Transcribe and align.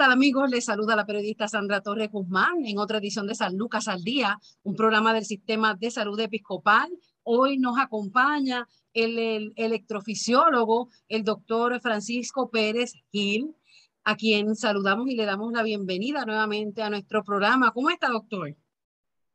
Tal 0.00 0.12
amigos? 0.12 0.48
Les 0.48 0.64
saluda 0.64 0.96
la 0.96 1.04
periodista 1.04 1.46
Sandra 1.46 1.82
Torres 1.82 2.10
Guzmán 2.10 2.64
en 2.64 2.78
otra 2.78 2.96
edición 2.96 3.26
de 3.26 3.34
San 3.34 3.58
Lucas 3.58 3.86
al 3.86 4.02
Día, 4.02 4.40
un 4.62 4.74
programa 4.74 5.12
del 5.12 5.26
Sistema 5.26 5.74
de 5.74 5.90
Salud 5.90 6.18
Episcopal. 6.18 6.88
Hoy 7.22 7.58
nos 7.58 7.78
acompaña 7.78 8.66
el, 8.94 9.52
electrofisiólogo, 9.56 10.88
el 11.06 11.22
doctor 11.22 11.78
Francisco 11.82 12.48
Pérez 12.48 12.94
Gil, 13.12 13.54
a 14.02 14.16
quien 14.16 14.56
saludamos 14.56 15.06
y 15.06 15.16
le 15.16 15.26
damos 15.26 15.52
la 15.52 15.62
bienvenida 15.62 16.24
nuevamente 16.24 16.82
a 16.82 16.88
nuestro 16.88 17.22
programa. 17.22 17.70
¿Cómo 17.72 17.90
está, 17.90 18.08
doctor? 18.08 18.56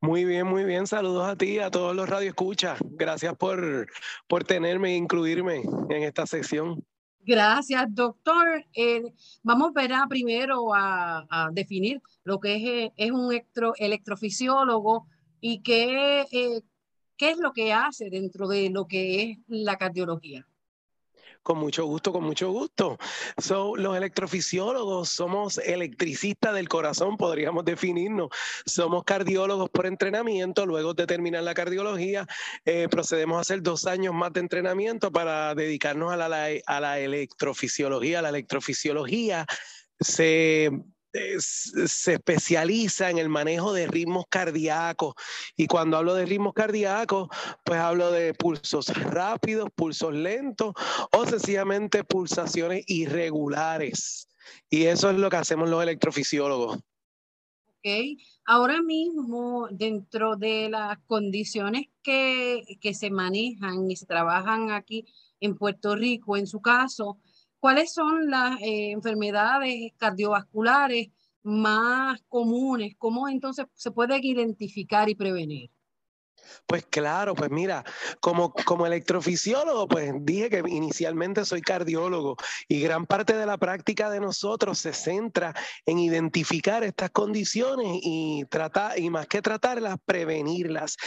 Muy 0.01 0.25
bien, 0.25 0.47
muy 0.47 0.63
bien. 0.63 0.87
Saludos 0.87 1.27
a 1.27 1.35
ti, 1.35 1.59
a 1.59 1.69
todos 1.69 1.95
los 1.95 2.09
radioescuchas. 2.09 2.79
Gracias 2.89 3.35
por, 3.37 3.85
por 4.25 4.43
tenerme 4.45 4.93
e 4.93 4.97
incluirme 4.97 5.61
en 5.91 6.01
esta 6.01 6.25
sección. 6.25 6.83
Gracias, 7.25 7.87
doctor. 7.89 8.63
Eh, 8.75 9.01
vamos 9.41 9.71
a 9.91 10.07
primero 10.07 10.71
a, 10.75 11.49
definir 11.51 11.99
lo 12.23 12.39
que 12.39 12.55
es, 12.55 12.63
eh, 12.63 12.93
es 12.97 13.11
un 13.11 13.33
electrofisiólogo 13.79 15.07
y 15.41 15.63
qué, 15.63 16.21
eh, 16.31 16.61
qué 17.17 17.31
es 17.31 17.39
lo 17.39 17.51
que 17.51 17.73
hace 17.73 18.11
dentro 18.11 18.47
de 18.47 18.69
lo 18.69 18.87
que 18.87 19.23
es 19.23 19.37
la 19.47 19.75
cardiología. 19.75 20.45
Con 21.45 21.59
mucho 21.59 21.85
gusto, 21.85 22.11
con 22.11 22.23
mucho 22.23 22.49
gusto. 22.49 22.97
So, 23.37 23.75
los 23.75 23.95
electrofisiólogos 23.95 25.09
somos 25.09 25.59
electricistas 25.59 26.55
del 26.55 26.67
corazón, 26.67 27.17
podríamos 27.17 27.63
definirnos. 27.63 28.29
Somos 28.65 29.03
cardiólogos 29.03 29.69
por 29.69 29.85
entrenamiento. 29.85 30.65
Luego 30.65 30.95
de 30.95 31.05
terminar 31.05 31.43
la 31.43 31.53
cardiología, 31.53 32.25
eh, 32.65 32.87
procedemos 32.89 33.37
a 33.37 33.41
hacer 33.41 33.61
dos 33.61 33.85
años 33.85 34.11
más 34.11 34.33
de 34.33 34.39
entrenamiento 34.39 35.11
para 35.11 35.53
dedicarnos 35.53 36.11
a 36.11 36.17
la, 36.17 36.47
a 36.65 36.79
la 36.79 36.97
electrofisiología. 36.97 38.23
La 38.23 38.29
electrofisiología 38.29 39.45
se 39.99 40.71
se 41.39 42.13
especializa 42.13 43.09
en 43.09 43.17
el 43.17 43.29
manejo 43.29 43.73
de 43.73 43.87
ritmos 43.87 44.25
cardíacos. 44.29 45.15
Y 45.55 45.67
cuando 45.67 45.97
hablo 45.97 46.13
de 46.15 46.25
ritmos 46.25 46.53
cardíacos, 46.53 47.29
pues 47.63 47.79
hablo 47.79 48.11
de 48.11 48.33
pulsos 48.33 48.87
rápidos, 49.03 49.69
pulsos 49.75 50.13
lentos 50.13 50.73
o 51.11 51.25
sencillamente 51.25 52.03
pulsaciones 52.03 52.83
irregulares. 52.87 54.27
Y 54.69 54.85
eso 54.85 55.09
es 55.09 55.17
lo 55.17 55.29
que 55.29 55.37
hacemos 55.37 55.69
los 55.69 55.81
electrofisiólogos. 55.81 56.77
Ok, 56.77 57.91
ahora 58.45 58.81
mismo 58.81 59.67
dentro 59.69 60.35
de 60.35 60.69
las 60.69 60.97
condiciones 61.05 61.87
que, 62.01 62.63
que 62.81 62.93
se 62.95 63.11
manejan 63.11 63.89
y 63.89 63.95
se 63.95 64.07
trabajan 64.07 64.71
aquí 64.71 65.05
en 65.39 65.55
Puerto 65.55 65.95
Rico, 65.95 66.35
en 66.35 66.47
su 66.47 66.61
caso, 66.61 67.19
¿Cuáles 67.65 67.93
son 67.93 68.29
las 68.29 68.61
eh, 68.61 68.91
enfermedades 68.91 69.91
cardiovasculares 69.97 71.07
más 71.41 72.21
comunes? 72.29 72.93
¿Cómo 72.99 73.27
entonces 73.27 73.65
se 73.73 73.89
pueden 73.89 74.23
identificar 74.23 75.09
y 75.09 75.15
prevenir? 75.15 75.71
Pues 76.67 76.85
claro, 76.85 77.33
pues 77.33 77.49
mira, 77.49 77.83
como, 78.19 78.53
como 78.53 78.85
electrofisiólogo, 78.85 79.87
pues 79.87 80.13
dije 80.21 80.51
que 80.51 80.61
inicialmente 80.67 81.43
soy 81.43 81.61
cardiólogo 81.63 82.37
y 82.67 82.81
gran 82.81 83.07
parte 83.07 83.35
de 83.35 83.47
la 83.47 83.57
práctica 83.57 84.11
de 84.11 84.19
nosotros 84.19 84.77
se 84.77 84.93
centra 84.93 85.55
en 85.87 85.97
identificar 85.97 86.83
estas 86.83 87.09
condiciones 87.09 87.99
y 88.03 88.45
tratar, 88.47 88.99
y 88.99 89.09
más 89.09 89.25
que 89.25 89.41
tratarlas, 89.41 89.97
prevenirlas. 90.05 90.97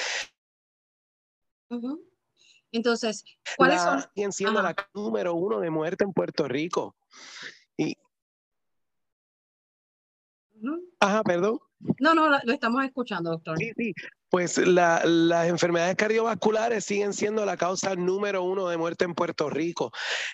Entonces, 2.73 3.25
¿cuáles 3.57 3.81
son? 3.83 4.05
Siguen 4.15 4.33
siendo 4.33 4.63
la 4.63 4.75
número 4.95 5.35
uno 5.35 5.61
de 5.61 5.71
muerte 5.71 6.05
en 6.05 6.13
Puerto 6.13 6.47
Rico. 6.49 6.97
Y... 7.77 7.97
Ajá, 11.01 11.23
perdón. 11.23 11.59
No, 12.01 12.13
no, 12.13 12.29
lo 12.29 12.53
estamos 12.53 12.85
escuchando, 12.85 13.31
doctor. 13.31 13.57
Sí, 13.59 13.73
sí. 13.77 13.95
Pues 14.31 14.59
las 14.59 15.49
enfermedades 15.49 15.97
cardiovasculares 15.97 16.85
siguen 16.85 17.15
siendo 17.15 17.47
la 17.47 17.57
causa 17.57 17.95
número 17.95 18.43
uno 18.43 18.69
de 18.69 18.77
muerte 18.77 19.05
en 19.05 19.15
Puerto 19.15 19.49
Rico. 19.49 19.91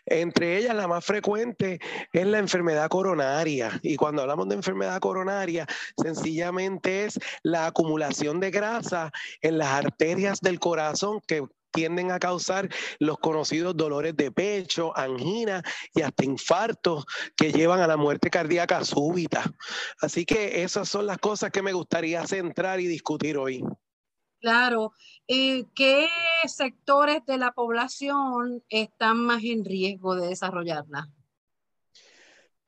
Entre 0.06 0.56
ellas, 0.56 0.74
la 0.74 0.88
más 0.88 1.04
frecuente 1.04 1.78
es 2.12 2.26
la 2.26 2.38
enfermedad 2.38 2.88
coronaria. 2.88 3.78
Y 3.82 3.96
cuando 3.96 4.22
hablamos 4.22 4.48
de 4.48 4.56
enfermedad 4.56 4.98
coronaria, 5.00 5.66
sencillamente 6.02 7.04
es 7.04 7.20
la 7.42 7.66
acumulación 7.66 8.40
de 8.40 8.50
grasa 8.50 9.12
en 9.42 9.58
las 9.58 9.68
arterias 9.68 10.40
del 10.40 10.58
corazón 10.58 11.20
que 11.26 11.46
tienden 11.74 12.12
a 12.12 12.18
causar 12.18 12.68
los 13.00 13.18
conocidos 13.18 13.76
dolores 13.76 14.16
de 14.16 14.30
pecho, 14.30 14.96
angina 14.96 15.62
y 15.92 16.02
hasta 16.02 16.24
infartos 16.24 17.04
que 17.36 17.52
llevan 17.52 17.80
a 17.80 17.86
la 17.86 17.96
muerte 17.96 18.30
cardíaca 18.30 18.84
súbita. 18.84 19.42
Así 20.00 20.24
que 20.24 20.62
esas 20.62 20.88
son 20.88 21.06
las 21.06 21.18
cosas 21.18 21.50
que 21.50 21.62
me 21.62 21.72
gustaría 21.72 22.26
centrar 22.26 22.80
y 22.80 22.86
discutir 22.86 23.36
hoy. 23.36 23.62
Claro. 24.40 24.92
Eh, 25.26 25.64
¿Qué 25.74 26.06
sectores 26.46 27.24
de 27.26 27.38
la 27.38 27.52
población 27.52 28.62
están 28.68 29.18
más 29.18 29.42
en 29.42 29.64
riesgo 29.64 30.14
de 30.14 30.28
desarrollarla? 30.28 31.08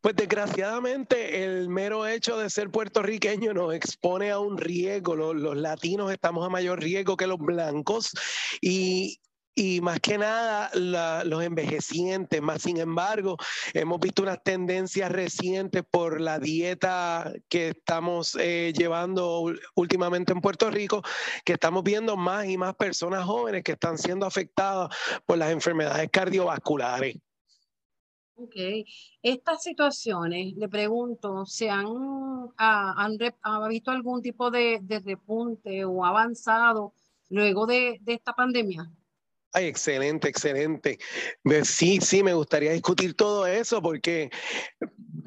Pues 0.06 0.14
desgraciadamente 0.14 1.42
el 1.42 1.68
mero 1.68 2.06
hecho 2.06 2.38
de 2.38 2.48
ser 2.48 2.70
puertorriqueño 2.70 3.52
nos 3.52 3.74
expone 3.74 4.30
a 4.30 4.38
un 4.38 4.56
riesgo. 4.56 5.16
Los, 5.16 5.56
latinos 5.56 6.12
estamos 6.12 6.46
a 6.46 6.48
mayor 6.48 6.80
riesgo 6.80 7.16
que 7.16 7.26
los 7.26 7.40
blancos 7.40 8.12
y, 8.60 9.18
más 9.82 9.98
que 9.98 10.16
nada 10.16 10.70
los 11.24 11.42
envejecientes. 11.42 12.40
Más 12.40 12.62
sin 12.62 12.76
embargo, 12.76 13.36
hemos 13.74 13.98
visto 13.98 14.22
unas 14.22 14.40
tendencias 14.44 15.10
recientes 15.10 15.82
por 15.90 16.20
la 16.20 16.38
dieta 16.38 17.32
que 17.48 17.70
estamos 17.70 18.36
eh, 18.38 18.72
llevando 18.76 19.52
últimamente 19.74 20.32
en 20.32 20.40
Puerto 20.40 20.70
Rico, 20.70 21.02
que 21.44 21.54
estamos 21.54 21.82
viendo 21.82 22.16
más 22.16 22.46
y 22.46 22.56
más 22.56 22.76
personas 22.76 23.24
jóvenes 23.24 23.64
que 23.64 23.72
están 23.72 23.98
siendo 23.98 24.24
afectadas 24.24 24.88
por 25.26 25.36
las 25.36 25.50
enfermedades 25.50 26.08
cardiovasculares. 26.12 27.16
Ok. 28.38 28.54
Estas 29.22 29.62
situaciones, 29.62 30.54
le 30.56 30.68
pregunto, 30.68 31.46
¿se 31.46 31.70
han, 31.70 31.86
ah, 32.58 33.08
visto 33.68 33.90
algún 33.90 34.20
tipo 34.22 34.50
de, 34.50 34.80
repunte 35.04 35.84
o 35.84 36.04
avanzado 36.04 36.92
luego 37.30 37.66
de 37.66 38.00
esta 38.06 38.34
pandemia? 38.34 38.90
Ay, 39.56 39.68
excelente, 39.68 40.28
excelente. 40.28 40.98
Sí, 41.64 41.98
sí, 42.02 42.22
me 42.22 42.34
gustaría 42.34 42.72
discutir 42.72 43.14
todo 43.14 43.46
eso 43.46 43.80
porque 43.80 44.30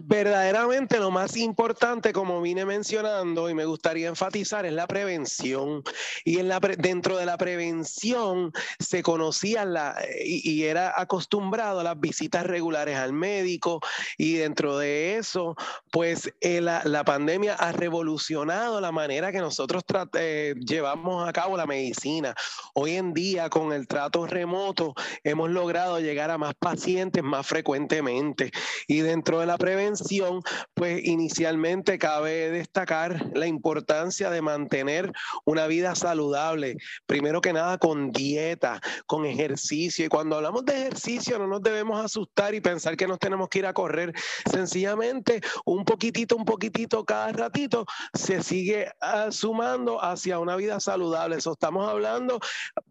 verdaderamente 0.09 0.99
lo 0.99 1.11
más 1.11 1.37
importante, 1.37 2.13
como 2.13 2.41
vine 2.41 2.65
mencionando 2.65 3.47
y 3.49 3.53
me 3.53 3.65
gustaría 3.65 4.07
enfatizar, 4.07 4.65
es 4.67 4.73
la 4.73 4.87
prevención. 4.87 5.83
Y 6.25 6.39
en 6.39 6.47
la 6.47 6.59
dentro 6.59 7.17
de 7.17 7.25
la 7.25 7.37
prevención 7.37 8.51
se 8.79 9.01
conocía 9.01 9.65
la, 9.65 9.95
y, 10.23 10.63
era 10.63 10.93
acostumbrado 10.95 11.79
a 11.79 11.83
las 11.83 11.99
visitas 11.99 12.45
regulares 12.45 12.97
al 12.97 13.13
médico 13.13 13.81
y 14.17 14.35
dentro 14.35 14.77
de 14.77 15.17
eso, 15.17 15.55
pues 15.91 16.31
eh, 16.41 16.59
la, 16.59 16.81
la, 16.85 17.03
pandemia 17.03 17.53
ha 17.55 17.71
revolucionado 17.71 18.81
la 18.81 18.91
manera 18.91 19.31
que 19.31 19.39
nosotros 19.39 19.83
eh, 20.13 20.53
llevamos 20.59 21.27
a 21.27 21.33
cabo 21.33 21.55
la 21.55 21.65
medicina. 21.65 22.35
Hoy 22.73 22.95
en 22.95 23.13
día, 23.13 23.49
con 23.49 23.73
el 23.73 23.87
trato 23.87 24.18
trato 24.19 24.39
remoto, 24.39 24.93
hemos 25.23 25.49
logrado 25.49 25.99
llegar 25.99 26.31
a 26.31 26.37
más 26.37 26.53
pacientes 26.55 27.23
más 27.23 27.45
frecuentemente. 27.45 28.51
Y 28.87 28.99
dentro 29.01 29.39
de 29.39 29.45
la 29.45 29.57
prevención, 29.57 30.41
pues 30.73 31.03
inicialmente 31.05 31.97
cabe 31.97 32.51
destacar 32.51 33.31
la 33.35 33.47
importancia 33.47 34.29
de 34.29 34.41
mantener 34.41 35.11
una 35.45 35.67
vida 35.67 35.95
saludable, 35.95 36.77
primero 37.05 37.41
que 37.41 37.53
nada 37.53 37.77
con 37.77 38.11
dieta, 38.11 38.81
con 39.05 39.25
ejercicio. 39.25 40.05
Y 40.05 40.09
cuando 40.09 40.35
hablamos 40.35 40.65
de 40.65 40.81
ejercicio, 40.81 41.39
no 41.39 41.47
nos 41.47 41.61
debemos 41.61 42.03
asustar 42.03 42.53
y 42.55 42.61
pensar 42.61 42.97
que 42.97 43.07
nos 43.07 43.19
tenemos 43.19 43.49
que 43.49 43.59
ir 43.59 43.65
a 43.65 43.73
correr. 43.73 44.13
Sencillamente, 44.49 45.41
un 45.65 45.85
poquitito, 45.85 46.35
un 46.35 46.45
poquitito 46.45 47.03
cada 47.05 47.31
ratito 47.31 47.85
se 48.13 48.43
sigue 48.43 48.91
ah, 49.01 49.27
sumando 49.31 50.03
hacia 50.03 50.39
una 50.39 50.55
vida 50.55 50.79
saludable. 50.79 51.37
Eso 51.37 51.53
estamos 51.53 51.89
hablando, 51.89 52.39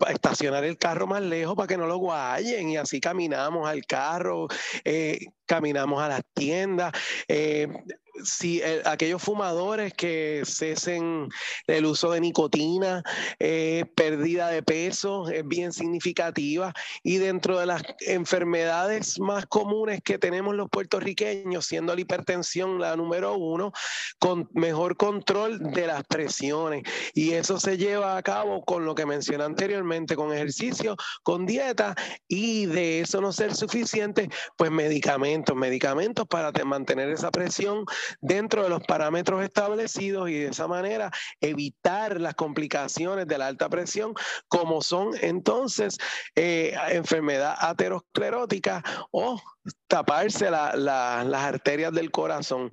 estacionar 0.08 0.64
el 0.64 0.78
carro 0.78 1.06
más 1.06 1.17
lejos 1.22 1.54
para 1.54 1.66
que 1.66 1.76
no 1.76 1.86
lo 1.86 1.98
guayen 1.98 2.70
y 2.70 2.76
así 2.76 3.00
caminamos 3.00 3.68
al 3.68 3.84
carro, 3.86 4.48
eh, 4.84 5.18
caminamos 5.46 6.02
a 6.02 6.08
las 6.08 6.22
tiendas. 6.34 6.92
Eh, 7.26 7.68
si 8.24 8.60
eh, 8.60 8.82
aquellos 8.84 9.22
fumadores 9.22 9.92
que 9.94 10.42
cesen 10.44 11.28
el 11.66 11.86
uso 11.86 12.10
de 12.10 12.20
nicotina, 12.20 13.02
eh, 13.38 13.84
pérdida 13.94 14.48
de 14.48 14.62
peso 14.62 15.28
es 15.28 15.46
bien 15.46 15.72
significativa. 15.72 16.72
Y 17.02 17.18
dentro 17.18 17.58
de 17.58 17.66
las 17.66 17.82
enfermedades 18.00 19.18
más 19.20 19.46
comunes 19.46 20.00
que 20.02 20.18
tenemos 20.18 20.54
los 20.54 20.68
puertorriqueños, 20.68 21.66
siendo 21.66 21.94
la 21.94 22.00
hipertensión 22.00 22.80
la 22.80 22.96
número 22.96 23.36
uno, 23.36 23.72
con 24.18 24.48
mejor 24.52 24.96
control 24.96 25.58
de 25.72 25.86
las 25.86 26.04
presiones. 26.04 26.82
Y 27.14 27.32
eso 27.32 27.58
se 27.60 27.76
lleva 27.76 28.16
a 28.16 28.22
cabo 28.22 28.64
con 28.64 28.84
lo 28.84 28.94
que 28.94 29.06
mencioné 29.06 29.44
anteriormente, 29.44 30.16
con 30.16 30.32
ejercicio, 30.32 30.96
con 31.22 31.46
dieta 31.46 31.94
y 32.26 32.66
de 32.66 33.00
eso 33.00 33.20
no 33.20 33.32
ser 33.32 33.54
suficiente, 33.54 34.28
pues 34.56 34.70
medicamentos, 34.70 35.56
medicamentos 35.56 36.26
para 36.26 36.52
mantener 36.64 37.08
esa 37.10 37.30
presión 37.30 37.84
dentro 38.20 38.62
de 38.62 38.68
los 38.68 38.82
parámetros 38.82 39.42
establecidos 39.42 40.30
y 40.30 40.34
de 40.34 40.48
esa 40.48 40.66
manera 40.66 41.10
evitar 41.40 42.20
las 42.20 42.34
complicaciones 42.34 43.26
de 43.26 43.38
la 43.38 43.46
alta 43.46 43.68
presión, 43.68 44.14
como 44.48 44.82
son 44.82 45.10
entonces 45.20 45.98
eh, 46.34 46.76
enfermedad 46.90 47.56
aterosclerótica 47.58 48.82
o 49.10 49.40
taparse 49.86 50.50
las 50.50 51.42
arterias 51.42 51.92
del 51.92 52.10
corazón. 52.10 52.70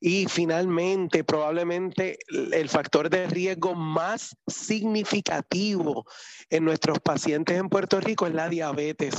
Y 0.00 0.26
finalmente, 0.26 1.24
probablemente 1.24 2.18
el 2.52 2.68
factor 2.68 3.10
de 3.10 3.26
riesgo 3.26 3.74
más 3.74 4.36
significativo 4.46 6.06
en 6.50 6.64
nuestros 6.64 7.00
pacientes 7.00 7.58
en 7.58 7.68
Puerto 7.68 8.00
Rico 8.00 8.26
es 8.26 8.34
la 8.34 8.48
diabetes. 8.48 9.14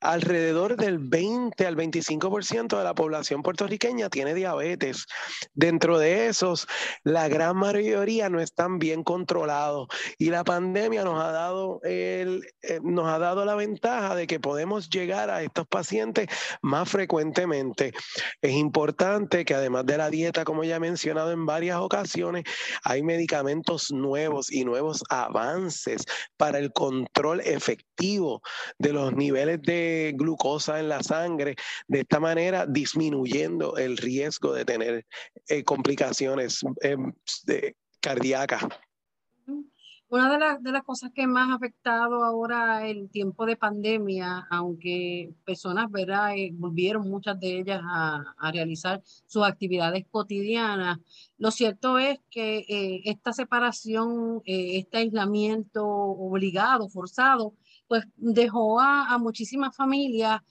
Alrededor 0.00 0.76
del 0.76 0.98
20 0.98 1.66
al 1.66 1.76
25% 1.76 2.78
de 2.78 2.84
la 2.84 2.94
población 2.94 3.42
puertorriqueña 3.42 4.08
tiene 4.10 4.34
diabetes. 4.34 5.06
Dentro 5.52 5.98
de 5.98 6.26
esos, 6.26 6.66
la 7.02 7.28
gran 7.28 7.56
mayoría 7.56 8.28
no 8.28 8.40
están 8.40 8.78
bien 8.78 9.02
controlados 9.02 9.88
y 10.18 10.30
la 10.30 10.44
pandemia 10.44 11.04
nos 11.04 11.22
ha 11.22 11.32
dado, 11.32 11.80
el, 11.82 12.46
eh, 12.62 12.80
nos 12.82 13.08
ha 13.08 13.18
dado 13.18 13.44
la 13.44 13.54
ventaja 13.54 14.14
de 14.14 14.26
que 14.26 14.40
podemos 14.40 14.90
llegar 14.90 15.30
a 15.30 15.42
estos 15.42 15.66
pacientes 15.66 16.28
más 16.64 16.88
frecuentemente. 16.88 17.92
Es 18.40 18.52
importante 18.52 19.44
que 19.44 19.54
además 19.54 19.86
de 19.86 19.98
la 19.98 20.10
dieta, 20.10 20.44
como 20.44 20.64
ya 20.64 20.76
he 20.76 20.80
mencionado 20.80 21.30
en 21.30 21.46
varias 21.46 21.78
ocasiones, 21.78 22.44
hay 22.82 23.02
medicamentos 23.02 23.92
nuevos 23.92 24.50
y 24.50 24.64
nuevos 24.64 25.04
avances 25.10 26.04
para 26.36 26.58
el 26.58 26.72
control 26.72 27.40
efectivo 27.40 28.40
de 28.78 28.92
los 28.92 29.14
niveles 29.14 29.60
de 29.62 30.14
glucosa 30.16 30.80
en 30.80 30.88
la 30.88 31.02
sangre, 31.02 31.54
de 31.86 32.00
esta 32.00 32.18
manera 32.18 32.66
disminuyendo 32.66 33.76
el 33.76 33.96
riesgo 33.96 34.52
de 34.52 34.64
tener 34.64 35.06
eh, 35.48 35.64
complicaciones 35.64 36.60
eh, 36.82 37.74
cardíacas. 38.00 38.64
Una 40.14 40.30
de, 40.30 40.58
de, 40.60 40.70
las 40.70 40.84
cosas 40.84 41.10
que 41.12 41.26
más 41.26 41.50
ha 41.50 41.54
afectado 41.54 42.22
ahora 42.22 42.86
el 42.86 43.10
tiempo 43.10 43.46
de 43.46 43.56
pandemia, 43.56 44.46
aunque 44.48 45.34
personas 45.44 45.90
¿verdad? 45.90 46.36
Eh, 46.36 46.52
volvieron 46.54 47.10
muchas 47.10 47.40
de 47.40 47.58
ellas 47.58 47.80
a, 47.82 48.22
a, 48.38 48.52
realizar 48.52 49.02
sus 49.26 49.42
actividades 49.42 50.06
cotidianas, 50.08 51.00
lo 51.36 51.50
cierto 51.50 51.98
es 51.98 52.20
que 52.30 52.58
eh, 52.68 53.02
esta 53.06 53.32
separación, 53.32 54.40
eh, 54.46 54.78
este 54.78 54.98
aislamiento 54.98 55.84
obligado, 55.84 56.88
forzado, 56.88 57.54
pues 57.88 58.04
dejó 58.16 58.78
a, 58.78 59.12
a 59.12 59.18
muchísimas 59.18 59.74
familias 59.74 60.42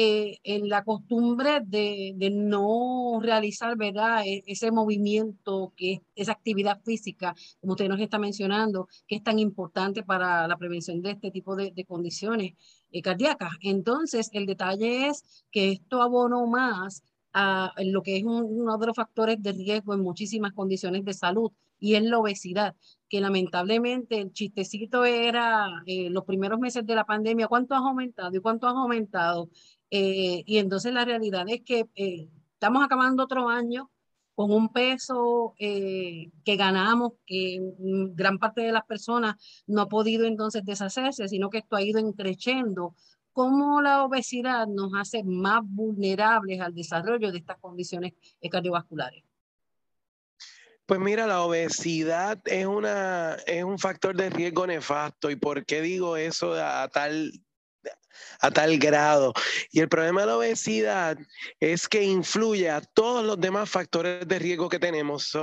eh, 0.00 0.38
en 0.44 0.68
la 0.68 0.84
costumbre 0.84 1.60
de, 1.60 2.30
no 2.32 3.18
realizar, 3.20 3.76
¿verdad? 3.76 4.22
E, 4.24 4.44
ese 4.46 4.70
movimiento, 4.70 5.72
que 5.76 6.02
esa 6.14 6.30
actividad 6.30 6.80
física, 6.84 7.34
como 7.60 7.72
usted 7.72 7.88
nos 7.88 7.98
está 7.98 8.16
mencionando, 8.16 8.86
que 9.08 9.16
es 9.16 9.24
tan 9.24 9.40
importante 9.40 10.04
para 10.04 10.46
la 10.46 10.56
prevención 10.56 11.02
de 11.02 11.10
este 11.10 11.32
tipo 11.32 11.56
de, 11.56 11.72
de 11.72 11.84
condiciones 11.84 12.52
eh, 12.92 13.02
cardíacas. 13.02 13.50
Entonces, 13.60 14.30
el 14.34 14.46
detalle 14.46 15.08
es 15.08 15.44
que 15.50 15.72
esto 15.72 16.00
abonó 16.00 16.46
más 16.46 17.02
a 17.32 17.72
lo 17.78 18.00
que 18.04 18.18
es 18.18 18.24
uno 18.24 18.78
de 18.78 18.86
los 18.86 18.94
factores 18.94 19.42
de 19.42 19.50
riesgo 19.50 19.94
en 19.94 20.00
muchísimas 20.00 20.52
condiciones 20.52 21.04
de 21.04 21.12
salud 21.12 21.50
y 21.80 21.94
es 21.94 22.02
la 22.02 22.18
obesidad, 22.18 22.74
que 23.08 23.20
lamentablemente 23.20 24.20
el 24.20 24.32
chistecito 24.32 25.04
era 25.04 25.82
eh, 25.86 26.10
los 26.10 26.24
primeros 26.24 26.58
meses 26.58 26.84
de 26.84 26.94
la 26.94 27.04
pandemia, 27.04 27.48
¿cuánto 27.48 27.74
has 27.74 27.82
aumentado 27.82 28.36
y 28.36 28.40
cuánto 28.40 28.66
has 28.66 28.74
aumentado? 28.74 29.48
Eh, 29.90 30.42
y 30.46 30.58
entonces 30.58 30.92
la 30.92 31.04
realidad 31.04 31.46
es 31.48 31.62
que 31.62 31.86
eh, 31.94 32.28
estamos 32.52 32.84
acabando 32.84 33.24
otro 33.24 33.48
año 33.48 33.90
con 34.34 34.52
un 34.52 34.72
peso 34.72 35.54
eh, 35.58 36.30
que 36.44 36.56
ganamos, 36.56 37.14
que 37.26 37.58
gran 37.78 38.38
parte 38.38 38.60
de 38.60 38.72
las 38.72 38.84
personas 38.84 39.34
no 39.66 39.82
ha 39.82 39.88
podido 39.88 40.26
entonces 40.26 40.64
deshacerse, 40.64 41.28
sino 41.28 41.50
que 41.50 41.58
esto 41.58 41.76
ha 41.76 41.82
ido 41.82 42.00
creciendo. 42.14 42.94
¿Cómo 43.32 43.82
la 43.82 44.04
obesidad 44.04 44.66
nos 44.66 44.92
hace 44.94 45.24
más 45.24 45.62
vulnerables 45.64 46.60
al 46.60 46.74
desarrollo 46.74 47.32
de 47.32 47.38
estas 47.38 47.58
condiciones 47.58 48.12
cardiovasculares? 48.50 49.24
Pues 50.86 51.00
mira, 51.00 51.26
la 51.26 51.42
obesidad 51.42 52.40
es, 52.46 52.64
una, 52.64 53.34
es 53.46 53.62
un 53.62 53.78
factor 53.78 54.16
de 54.16 54.30
riesgo 54.30 54.66
nefasto. 54.66 55.30
¿Y 55.30 55.36
por 55.36 55.66
qué 55.66 55.82
digo 55.82 56.16
eso 56.16 56.54
a 56.54 56.88
tal 56.88 57.30
a 58.40 58.50
tal 58.50 58.78
grado. 58.78 59.32
Y 59.70 59.80
el 59.80 59.88
problema 59.88 60.22
de 60.22 60.26
la 60.28 60.36
obesidad 60.36 61.18
es 61.60 61.88
que 61.88 62.02
influye 62.02 62.70
a 62.70 62.80
todos 62.80 63.24
los 63.24 63.40
demás 63.40 63.70
factores 63.70 64.26
de 64.26 64.38
riesgo 64.38 64.68
que 64.68 64.78
tenemos. 64.78 65.36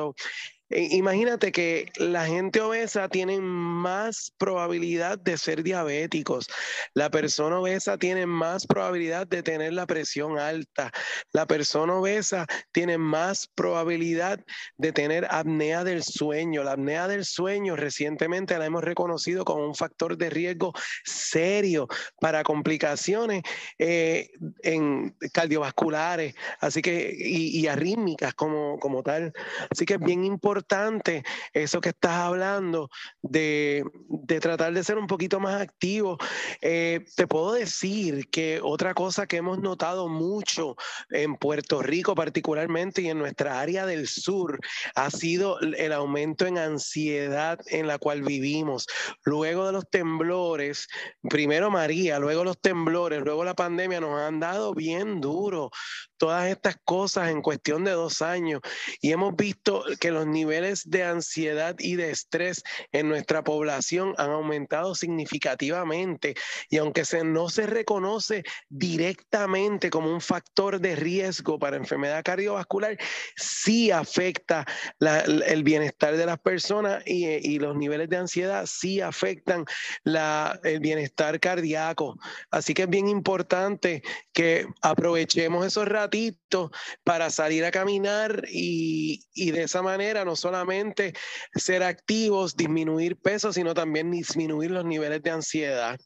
Imagínate 0.69 1.51
que 1.51 1.91
la 1.97 2.25
gente 2.25 2.59
obesa 2.62 3.07
tiene 3.07 3.39
más 3.39 4.33
probabilidad 4.38 5.19
de 5.19 5.38
ser 5.38 5.63
diabéticos. 5.63 6.47
La 6.94 7.12
persona 7.12 7.59
obesa 7.59 7.97
tiene 7.97 8.25
más 8.25 8.65
probabilidad 8.65 9.27
de 9.27 9.44
tener 9.44 9.73
la 9.73 9.85
presión 9.85 10.39
alta. 10.39 10.91
La 11.31 11.45
persona 11.45 11.94
obesa 11.95 12.47
tiene 12.71 12.97
más 12.97 13.47
probabilidad 13.53 14.39
de 14.77 14.91
tener 14.91 15.27
apnea 15.29 15.83
del 15.83 16.03
sueño. 16.03 16.63
La 16.63 16.73
apnea 16.73 17.07
del 17.07 17.25
sueño 17.25 17.75
recientemente 17.75 18.57
la 18.57 18.65
hemos 18.65 18.84
reconocido 18.84 19.45
como 19.45 19.67
un 19.67 19.75
factor 19.75 20.17
de 20.17 20.29
riesgo 20.29 20.74
serio 21.03 21.88
para 22.19 22.43
complicaciones 22.43 23.43
eh, 23.77 24.29
en 24.63 25.15
cardiovasculares, 25.31 26.34
así 26.60 26.81
que 26.81 27.15
y, 27.17 27.60
y 27.60 27.67
arrítmicas 27.67 28.34
como, 28.34 28.79
como 28.79 29.03
tal. 29.03 29.31
Así 29.69 29.86
que 29.86 29.95
es 29.95 30.00
bien 30.00 30.24
importante 30.24 30.54
importante 30.55 31.24
eso 31.51 31.81
que 31.81 31.89
estás 31.89 32.13
hablando 32.13 32.89
de, 33.21 33.83
de 34.07 34.39
tratar 34.39 34.74
de 34.74 34.83
ser 34.85 34.97
un 34.97 35.07
poquito 35.07 35.41
más 35.41 35.62
activo. 35.62 36.17
Eh, 36.62 37.05
te 37.15 37.27
puedo 37.27 37.53
decir 37.53 38.29
que 38.29 38.62
otra 38.63 38.93
cosa 38.93 39.27
que 39.27 39.38
hemos 39.38 39.59
notado 39.59 40.07
mucho 40.07 40.77
en 41.09 41.35
Puerto 41.35 41.81
Rico 41.81 42.15
particularmente 42.15 43.01
y 43.01 43.09
en 43.09 43.19
nuestra 43.19 43.59
área 43.59 43.85
del 43.85 44.07
sur 44.07 44.59
ha 44.95 45.12
sido 45.12 45.59
el 45.59 45.91
aumento 45.91 46.45
en 46.45 46.57
ansiedad 46.57 47.59
en 47.67 47.88
la 47.88 47.97
cual 47.97 48.21
vivimos. 48.21 48.88
Luego 49.25 49.65
de 49.65 49.74
los 49.74 49.89
temblores, 49.89 50.88
primero 51.29 51.69
María, 51.69 52.17
luego 52.17 52.45
los 52.45 52.62
temblores, 52.62 53.21
luego 53.24 53.43
la 53.43 53.55
pandemia 53.55 54.00
nos 54.00 54.17
han 54.21 54.39
dado 54.39 54.74
bien 54.74 55.19
duro 55.19 55.69
todas 56.17 56.47
estas 56.47 56.77
cosas 56.85 57.29
en 57.29 57.41
cuestión 57.41 57.83
de 57.83 57.91
dos 57.91 58.21
años 58.21 58.62
y 59.01 59.12
hemos 59.12 59.35
visto 59.35 59.83
que 60.00 60.12
los 60.12 60.25
niveles 60.25 60.45
niveles 60.46 60.88
de 60.90 61.04
ansiedad 61.04 61.75
y 61.80 61.96
de 61.96 62.12
estrés 62.12 62.64
en 62.92 63.10
nuestra 63.10 63.44
población 63.44 64.14
han 64.18 64.30
aumentado 64.30 64.94
significativamente 64.94 66.36
y 66.70 66.78
aunque 66.78 67.04
se, 67.04 67.24
no 67.24 67.50
se 67.50 67.66
reconoce 67.66 68.44
directamente 68.70 69.90
como 69.90 70.12
un 70.12 70.22
factor 70.22 70.80
de 70.80 70.96
riesgo 70.96 71.58
para 71.58 71.78
enfermedad 71.78 72.24
cardiovascular, 72.24 72.98
sí 73.36 73.90
afecta 73.90 74.66
el 75.00 75.64
bienestar 75.64 76.16
de 76.16 76.25
las 76.25 76.40
personas 76.40 77.04
y, 77.06 77.56
los 77.56 77.75
niveles 77.75 78.10
de 78.10 78.18
ansiedad 78.18 78.66
sí 78.66 79.00
afectan 79.00 79.66
el 80.04 80.80
bienestar 80.82 81.40
cardíaco. 81.40 82.20
Así 82.52 82.74
que 82.74 82.84
es 82.84 82.90
bien 82.90 83.08
importante 83.08 84.04
que 84.34 84.68
aprovechemos 84.82 85.66
esos 85.66 85.88
ratitos 85.88 86.70
para 87.04 87.30
salir 87.30 87.64
a 87.64 87.72
caminar 87.72 88.44
y, 88.52 89.24
y 89.34 89.52
de 89.52 89.64
esa 89.64 89.82
manera 89.82 90.25
no 90.36 90.50
solamente 90.50 91.13
ser 91.54 91.82
activos, 91.82 92.58
disminuir 92.58 93.15
peso, 93.15 93.54
sino 93.54 93.74
también 93.74 94.12
disminuir 94.12 94.72
los 94.72 94.84
niveles 94.84 95.24
de 95.24 95.32
ansiedad. 95.32 95.98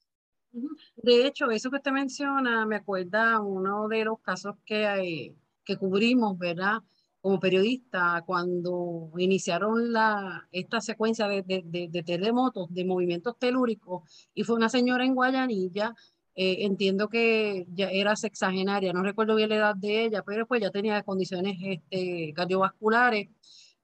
De 0.98 1.26
hecho, 1.26 1.50
eso 1.50 1.70
que 1.70 1.78
usted 1.78 1.92
menciona 1.92 2.66
me 2.66 2.76
acuerda 2.76 3.40
uno 3.42 3.88
de 3.88 4.06
los 4.06 4.20
casos 4.20 4.56
que, 4.66 4.86
hay, 4.86 5.36
que 5.66 5.78
cubrimos, 5.78 6.38
¿verdad? 6.38 6.78
Como 7.22 7.40
periodista, 7.40 8.24
cuando 8.26 9.12
iniciaron 9.18 9.92
la, 9.92 10.48
esta 10.52 10.80
secuencia 10.80 11.28
de, 11.28 11.44
de, 11.44 11.88
de, 11.90 12.04
terremotos, 12.04 12.68
de 12.74 12.86
movimientos 12.86 13.38
telúricos, 13.38 14.04
y 14.34 14.44
fue 14.44 14.56
una 14.56 14.70
señora 14.70 15.06
en 15.06 15.16
Guayanilla, 15.16 15.94
eh, 16.36 16.66
entiendo 16.66 17.10
que 17.10 17.66
ya 17.74 17.90
era 17.90 18.16
sexagenaria, 18.16 18.94
no 18.94 19.04
recuerdo 19.04 19.36
bien 19.36 19.50
la 19.50 19.56
edad 19.58 19.76
de 19.76 20.06
ella, 20.06 20.24
pero 20.24 20.48
pues 20.48 20.62
ya 20.62 20.72
tenía 20.72 21.04
condiciones 21.04 21.58
este, 21.60 22.34
cardiovasculares 22.34 23.30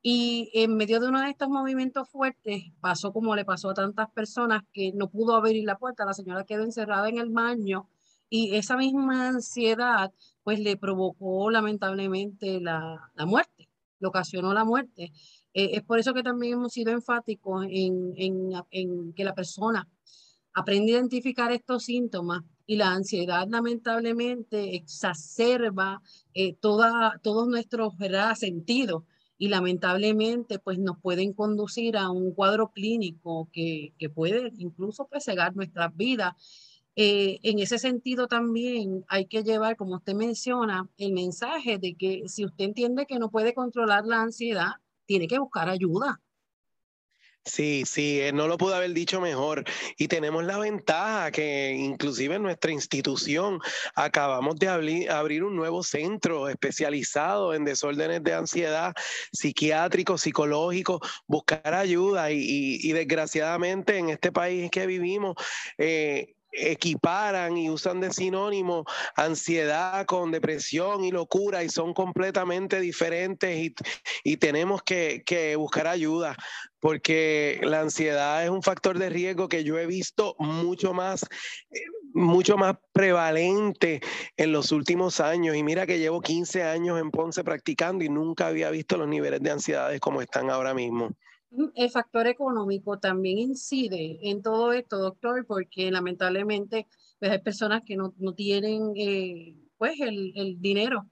y 0.08 0.52
en 0.54 0.78
medio 0.78 1.00
de 1.00 1.08
uno 1.08 1.20
de 1.20 1.32
estos 1.32 1.50
movimientos 1.50 2.08
fuertes, 2.08 2.66
pasó 2.80 3.12
como 3.12 3.36
le 3.36 3.44
pasó 3.44 3.72
a 3.72 3.74
tantas 3.74 4.12
personas 4.12 4.62
que 4.72 4.92
no 4.94 5.10
pudo 5.10 5.36
abrir 5.36 5.66
la 5.66 5.80
puerta, 5.80 6.06
la 6.06 6.14
señora 6.14 6.44
quedó 6.44 6.62
encerrada 6.62 7.10
en 7.10 7.18
el 7.18 7.32
baño 7.32 7.90
y 8.30 8.54
esa 8.54 8.78
misma 8.78 9.30
ansiedad 9.30 10.14
pues 10.44 10.60
le 10.60 10.78
provocó 10.78 11.50
lamentablemente 11.50 12.62
la, 12.62 13.12
la 13.16 13.26
muerte, 13.26 13.68
le 14.00 14.08
ocasionó 14.08 14.54
la 14.54 14.64
muerte. 14.64 15.12
Eh, 15.56 15.72
es 15.74 15.82
por 15.82 15.98
eso 15.98 16.14
que 16.14 16.22
también 16.22 16.54
hemos 16.54 16.74
sido 16.74 16.92
enfáticos 16.92 17.66
en, 17.68 18.14
en, 18.16 18.52
en, 18.70 19.12
que 19.14 19.24
la 19.24 19.34
persona 19.34 19.90
aprenda 20.54 20.86
a 20.86 20.98
identificar 20.98 21.52
estos 21.52 21.86
síntomas 21.86 22.44
y 22.68 22.76
la 22.76 22.92
ansiedad 22.92 23.48
lamentablemente 23.50 24.76
exacerba 24.76 26.04
eh, 26.36 26.54
toda, 26.54 27.20
todos 27.24 27.48
nuestros 27.48 27.96
sentidos 28.36 29.02
y 29.38 29.50
lamentablemente 29.50 30.60
pues 30.60 30.80
nos 30.80 31.00
pueden 31.00 31.34
conducir 31.34 31.98
a 31.98 32.10
un 32.10 32.32
cuadro 32.34 32.72
clínico 32.72 33.50
que, 33.52 33.94
que 33.98 34.10
puede 34.10 34.52
incluso 34.58 35.08
pues 35.08 35.26
cegar 35.26 35.56
nuestras 35.56 35.96
vidas. 35.96 36.34
Eh, 36.96 37.40
en 37.44 37.60
ese 37.60 37.78
sentido 37.78 38.28
también 38.28 39.04
hay 39.10 39.26
que 39.26 39.44
llevar, 39.44 39.76
como 39.76 39.96
usted 39.96 40.14
menciona, 40.14 40.90
el 40.98 41.12
mensaje 41.12 41.78
de 41.78 41.96
que 41.96 42.24
si 42.28 42.46
usted 42.46 42.66
entiende 42.66 43.06
que 43.06 43.20
no 43.20 43.30
puede 43.30 43.54
controlar 43.54 44.06
la 44.06 44.22
ansiedad, 44.22 44.76
tiene 45.06 45.28
que 45.28 45.40
buscar 45.40 45.70
ayuda. 45.70 46.22
Sí, 47.46 47.84
sí, 47.86 48.22
eh, 48.22 48.34
no 48.34 48.48
lo 48.48 48.58
pude 48.58 48.76
haber 48.76 48.92
dicho 48.94 49.22
mejor. 49.22 49.64
Y 49.98 50.08
tenemos 50.08 50.44
la 50.46 50.58
ventaja 50.58 51.32
que 51.32 51.74
inclusive 51.74 52.36
en 52.36 52.44
nuestra 52.44 52.72
institución 52.72 53.60
acabamos 53.94 54.56
de 54.56 54.68
abrir, 54.68 55.44
un 55.44 55.56
nuevo 55.56 55.84
centro 55.84 56.50
especializado 56.50 57.54
en 57.54 57.64
desórdenes 57.64 58.24
de 58.24 58.34
ansiedad 58.34 58.96
psiquiátrico, 59.32 60.18
psicológico, 60.18 61.02
buscar 61.28 61.74
ayuda. 61.76 62.32
Y, 62.32 62.92
desgraciadamente 62.94 63.98
en 63.98 64.10
este 64.10 64.32
país 64.32 64.72
que 64.72 64.88
vivimos, 64.88 65.36
eh, 65.78 66.36
equiparan 66.58 67.58
y 67.58 67.70
usan 67.70 68.00
de 68.00 68.12
sinónimo 68.12 68.86
ansiedad 69.16 70.06
con 70.06 70.32
depresión 70.32 71.04
y 71.04 71.12
locura 71.12 71.64
y 71.64 71.70
son 71.70 71.94
completamente 71.94 72.80
diferentes 72.80 73.58
y, 73.58 73.76
y 74.24 74.38
tenemos 74.38 74.84
que, 74.84 75.24
que, 75.26 75.56
buscar 75.56 75.88
ayuda 75.88 76.36
porque 76.86 77.60
la 77.64 77.82
ansiedad 77.82 78.44
es 78.44 78.52
un 78.52 78.62
factor 78.62 79.00
de 79.00 79.10
riesgo 79.10 79.50
que 79.50 79.64
yo 79.64 79.80
he 79.80 79.88
visto 79.88 80.36
mucho 80.38 80.94
más, 80.94 81.24
eh, 81.72 81.80
mucho 82.14 82.58
más 82.58 82.76
prevalente 82.94 84.02
en 84.38 84.52
los 84.52 84.72
últimos 84.72 85.20
años. 85.20 85.56
Y 85.56 85.64
mira 85.64 85.88
que 85.88 85.98
llevo 85.98 86.22
15 86.22 86.62
años 86.62 87.00
en 87.00 87.10
Ponce 87.10 87.44
practicando 87.44 88.04
y 88.04 88.10
nunca 88.10 88.46
había 88.46 88.70
visto 88.70 88.98
los 88.98 89.08
niveles 89.08 89.42
de 89.42 89.50
ansiedades 89.50 90.00
como 90.00 90.22
están 90.22 90.52
ahora 90.52 90.76
mismo. 90.76 91.10
El 91.76 91.90
factor 91.90 92.28
económico 92.28 93.00
también 93.00 93.38
incide 93.38 94.20
en 94.22 94.42
todo 94.42 94.74
esto, 94.74 94.98
doctor, 94.98 95.46
porque 95.46 95.92
lamentablemente 95.92 96.88
pues 97.20 97.32
hay 97.32 97.40
personas 97.40 97.84
que 97.86 97.96
no, 97.96 98.14
no 98.18 98.34
tienen 98.34 98.94
eh, 98.96 99.56
pues 99.78 100.00
el, 100.00 100.34
el 100.36 100.62
dinero 100.62 101.08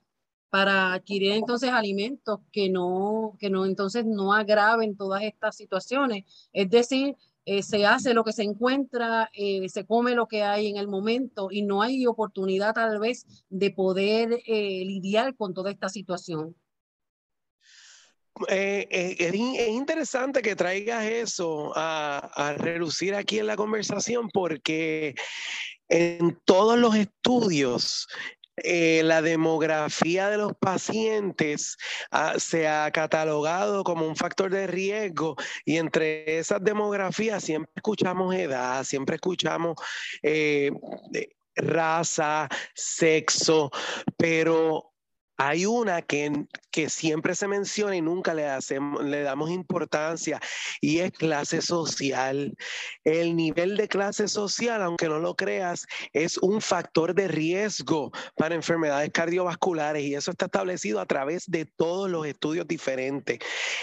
para 0.50 0.94
adquirir 0.94 1.32
entonces 1.32 1.72
alimentos 1.72 2.40
que 2.52 2.70
no, 2.70 3.36
que 3.40 3.50
no 3.50 3.66
entonces 3.66 4.06
no 4.06 4.34
agraven 4.34 4.96
todas 4.96 5.24
estas 5.24 5.56
situaciones. 5.56 6.26
Es 6.54 6.70
decir, 6.70 7.16
eh, 7.46 7.64
se 7.64 7.86
hace 7.86 8.14
lo 8.14 8.24
que 8.24 8.34
se 8.34 8.44
encuentra, 8.44 9.30
eh, 9.34 9.68
se 9.70 9.86
come 9.86 10.14
lo 10.16 10.28
que 10.28 10.44
hay 10.44 10.68
en 10.68 10.78
el 10.78 10.88
momento 10.88 11.50
y 11.52 11.64
no 11.64 11.82
hay 11.82 12.06
oportunidad 12.06 12.74
tal 12.76 13.00
vez 13.00 13.26
de 13.50 13.72
poder 13.72 14.42
lidiar 14.48 15.36
con 15.36 15.54
toda 15.54 15.72
esta 15.72 15.90
situación. 15.90 16.56
Es, 18.48 19.36
interesante 19.36 20.42
que 20.42 20.56
traigas 20.56 21.06
eso 21.06 21.72
a, 21.75 22.18
a 22.34 22.54
relucir 22.54 23.16
aquí 23.16 23.40
en 23.40 23.48
la 23.48 23.56
conversación 23.56 24.30
porque 24.30 25.16
en 25.90 26.40
todos 26.46 26.78
los 26.78 26.96
estudios 26.96 28.08
eh, 28.58 29.02
la 29.04 29.24
demografía 29.24 30.30
de 30.30 30.38
los 30.38 30.54
pacientes 30.56 31.75
ah, 32.12 32.36
se 32.38 32.68
ha 32.68 32.92
catalogado 32.92 33.84
como 33.84 34.08
un 34.08 34.16
factor 34.16 34.52
de 34.52 34.68
riesgo 34.68 35.36
y 35.66 35.78
entre 35.78 36.38
esas 36.38 36.63
demografías 36.63 37.44
siempre 37.44 37.72
escuchamos 37.75 38.36
edad, 38.36 38.84
siempre 38.84 39.16
escuchamos 39.16 39.75
eh, 40.22 40.72
raza, 41.56 42.48
sexo, 42.75 43.72
pero 44.18 44.93
hay 45.38 45.66
una 45.66 46.02
que, 46.02 46.46
que, 46.72 46.90
siempre 46.90 47.36
se 47.36 47.48
menciona 47.48 47.96
y 47.96 48.02
nunca 48.02 48.34
le, 48.34 48.48
hacemos, 48.48 49.04
le 49.04 49.22
damos 49.24 49.50
importancia 49.50 50.40
y 50.82 51.00
es 51.00 51.12
clase 51.12 51.62
social. 51.62 52.56
El 53.04 53.36
nivel 53.36 53.78
de 53.78 53.88
clase 53.88 54.28
social, 54.28 54.82
aunque 54.82 55.10
no 55.10 55.20
lo 55.20 55.36
creas, 55.36 55.86
es 56.13 56.38
un 56.38 56.62
factor 56.62 57.16
de 57.16 57.28
riesgo 57.28 58.12
para 58.36 58.56
enfermedades 58.56 59.12
cardiovasculares 59.12 60.04
y 60.04 60.16
eso 60.16 60.32
está 60.32 60.46
establecido 60.46 61.00
a 61.00 61.06
través 61.06 61.50
de 61.50 61.66
todos 61.66 62.10
los 62.10 62.25
estudios 62.25 62.68
diferentes. 62.68 63.40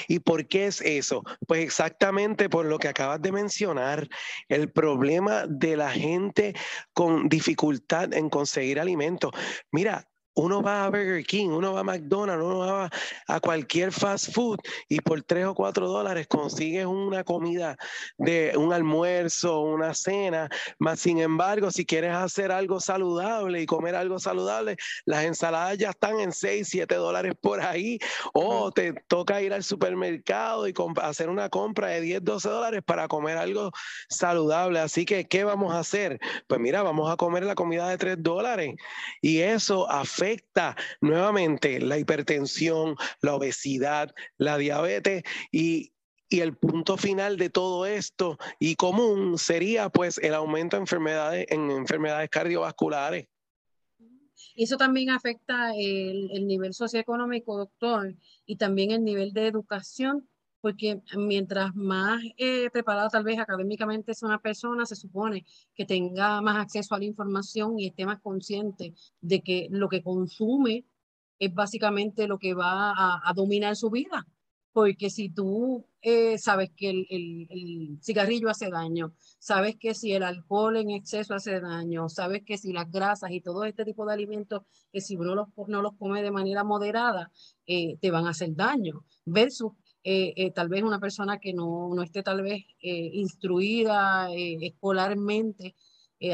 ¿Y 0.09 0.21
por 0.21 0.47
qué 0.47 0.67
es 0.67 0.81
eso? 0.81 1.23
Pues 1.47 1.63
exactamente 1.63 2.49
por 2.49 2.67
lo 2.67 2.79
que 2.79 2.89
acabas 2.89 3.21
de 3.23 3.33
mencionar, 3.33 4.09
el 4.49 4.71
problema 4.71 5.47
de 5.49 5.77
la 5.77 5.91
gente 5.91 6.55
con 6.93 7.29
dificultad 7.29 8.13
en 8.15 8.29
conseguir 8.29 8.81
alimentos. 8.81 9.33
Mira, 9.73 10.10
uno 10.41 10.63
va 10.63 10.87
a 10.87 10.91
Burger 10.91 11.25
King, 11.25 11.51
uno 11.51 11.75
va 11.75 11.81
a 11.81 11.85
McDonald's, 11.85 12.45
uno 12.45 12.59
va 12.59 12.91
a 13.27 13.41
cualquier 13.41 13.93
fast 13.93 14.33
food 14.33 14.59
y 14.89 15.01
por 15.01 15.23
tres 15.23 15.45
o 15.45 15.55
cuatro 15.55 15.87
dólares 15.87 16.27
consigues 16.27 16.87
una 16.87 17.25
comida 17.25 17.77
de 18.17 18.55
un 18.57 18.73
almuerzo, 18.73 19.61
una 19.61 19.93
cena, 19.93 20.49
más 20.79 21.01
sin 21.01 21.19
embargo, 21.19 21.71
si 21.71 21.85
quieres 21.85 22.15
hacer 22.15 22.53
algo 22.53 22.81
saludable 22.81 23.61
y 23.61 23.67
comer 23.67 23.95
algo 23.95 24.19
saludable, 24.19 24.77
las 25.05 25.25
ensaladas 25.25 25.77
ya 25.77 25.91
están 25.91 26.21
en 26.21 26.33
seis, 26.33 26.69
siete 26.71 26.95
dólares 26.95 27.35
por 27.41 27.61
ahí, 27.61 27.99
o 28.33 28.71
te 28.71 28.95
toca 29.09 29.43
ir 29.43 29.53
al 29.53 29.63
supermercado 29.63 30.67
y 30.69 30.75
hacer 31.03 31.29
una 31.29 31.49
compra 31.51 31.89
de 31.89 32.01
10, 32.01 32.25
12 32.25 32.49
dólares 32.49 32.83
para 32.85 33.09
comer 33.09 33.37
algo 33.37 33.73
saludable. 34.09 34.81
Así 34.81 35.05
que, 35.05 35.27
¿qué 35.27 35.45
vamos 35.45 35.75
a 35.75 35.81
hacer? 35.81 36.19
Pues 36.47 36.61
mira, 36.61 36.83
vamos 36.83 37.11
a 37.11 37.17
comer 37.17 37.45
la 37.45 37.55
comida 37.55 37.89
de 37.89 37.99
tres 37.99 38.17
dólares 38.19 38.75
y 39.21 39.41
eso 39.41 39.91
afecta 39.91 40.30
afecta 40.31 40.77
nuevamente 41.01 41.81
la 41.81 41.99
hipertensión, 41.99 42.95
la 43.21 43.35
obesidad, 43.35 44.15
la 44.39 44.59
diabetes 44.59 45.25
y, 45.51 45.93
el 46.31 46.57
punto 46.57 46.97
final 46.97 47.37
de 47.39 47.51
todo 47.51 47.87
esto 47.87 48.39
y 48.61 48.77
común 48.77 49.37
sería 49.37 49.89
pues 49.89 50.17
el 50.19 50.35
aumento 50.35 50.77
de 50.77 50.83
enfermedades 50.83 51.47
en 51.51 51.73
enfermedades 51.73 52.31
cardiovasculares. 52.31 53.27
Eso 54.55 54.77
también 54.77 55.11
afecta 55.11 55.75
el, 55.75 56.31
el 56.31 56.47
nivel 56.47 56.73
socioeconómico, 56.73 57.59
doctor, 57.59 58.15
y 58.47 58.55
también 58.55 58.93
el 58.93 59.03
nivel 59.03 59.33
de 59.33 59.49
educación 59.49 60.30
porque 60.61 61.01
mientras 61.17 61.75
más 61.75 62.23
eh, 62.37 62.71
preparada 62.71 63.09
tal 63.09 63.25
vez 63.25 63.39
académicamente 63.39 64.13
es 64.13 64.23
una 64.23 64.41
persona, 64.41 64.87
se 64.87 64.97
supone 64.97 65.45
que 65.75 65.87
tenga 65.87 66.41
más 66.41 66.57
acceso 66.57 66.95
a 66.95 66.99
la 66.99 67.05
información 67.05 67.79
y 67.79 67.87
esté 67.87 68.07
más 68.07 68.21
consciente 68.21 68.95
de 69.21 69.41
que 69.41 69.69
lo 69.71 69.89
que 69.89 70.03
consume 70.03 70.85
es 71.39 71.55
básicamente 71.55 72.29
lo 72.29 72.39
que 72.39 72.55
va 72.55 72.93
a, 72.93 73.33
dominar 73.35 73.75
su 73.77 73.91
vida. 73.91 74.27
porque 74.73 75.11
si 75.11 75.31
tú 75.31 75.85
eh, 76.03 76.39
sabes 76.39 76.71
que 76.77 76.91
el, 76.91 77.99
cigarrillo 78.03 78.49
hace 78.49 78.71
daño, 78.71 79.15
sabes 79.39 79.77
que 79.77 79.95
si 79.95 80.13
el 80.13 80.23
alcohol 80.23 80.77
en 80.77 80.91
exceso 80.91 81.35
hace 81.35 81.61
daño, 81.61 82.09
sabes 82.09 82.43
que 82.45 82.57
si 82.57 82.73
las 82.73 82.91
grasas 82.91 83.31
y 83.33 83.41
todo 83.41 83.65
este 83.65 83.85
tipo 83.85 84.07
de 84.07 84.13
alimentos, 84.13 84.63
que 84.93 85.01
si 85.01 85.17
uno 85.17 85.35
los, 85.35 85.49
no 85.67 85.83
los 85.83 85.95
come 85.99 86.23
de 86.23 86.31
manera 86.31 86.63
moderada, 86.63 87.33
eh, 87.67 87.97
te 88.01 88.11
van 88.11 88.27
a 88.27 88.31
hacer 88.31 88.55
daño, 88.55 89.05
versus 89.25 89.73
eh, 90.05 90.51
tal 90.53 90.69
vez 90.69 90.83
una 90.83 90.99
persona 90.99 91.39
que 91.39 91.53
no, 91.53 91.95
no 91.95 92.03
esté 92.03 92.23
tal 92.23 92.43
vez 92.43 92.65
instruida 92.81 94.29
escolarmente 94.33 95.75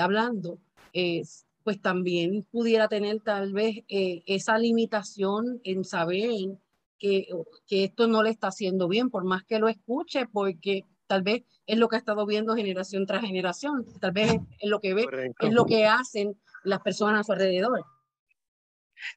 hablando, 0.01 0.59
pues 0.93 1.81
también 1.83 2.47
pudiera 2.51 2.89
tener 2.89 3.21
tal 3.21 3.53
vez 3.53 3.85
esa 3.89 4.59
limitación 4.59 5.61
en 5.65 5.85
saber 5.85 6.59
que, 6.99 7.27
que 7.67 7.85
esto 7.85 8.07
no 8.07 8.23
le 8.23 8.31
está 8.31 8.49
haciendo 8.49 8.89
bien, 8.89 9.11
por 9.11 9.25
más 9.25 9.45
que 9.45 9.59
lo 9.59 9.69
escuche, 9.69 10.27
porque 10.27 10.85
tal 11.07 11.23
vez 11.23 11.45
es 11.67 11.79
lo 11.79 11.89
que 11.89 11.97
ha 11.97 11.99
estado 11.99 12.27
viendo 12.27 12.55
generación 12.55 13.07
tras 13.07 13.23
generación, 13.23 13.87
tal 14.01 14.13
vez 14.13 14.33
es 14.61 14.71
lo 14.71 14.81
que 14.81 14.95
ve, 14.95 15.07
es 15.41 15.53
lo 15.53 15.65
que 15.65 15.87
hacen 15.87 16.37
las 16.65 16.81
personas 16.81 17.21
a 17.21 17.25
su 17.25 17.33
alrededor. 17.33 17.85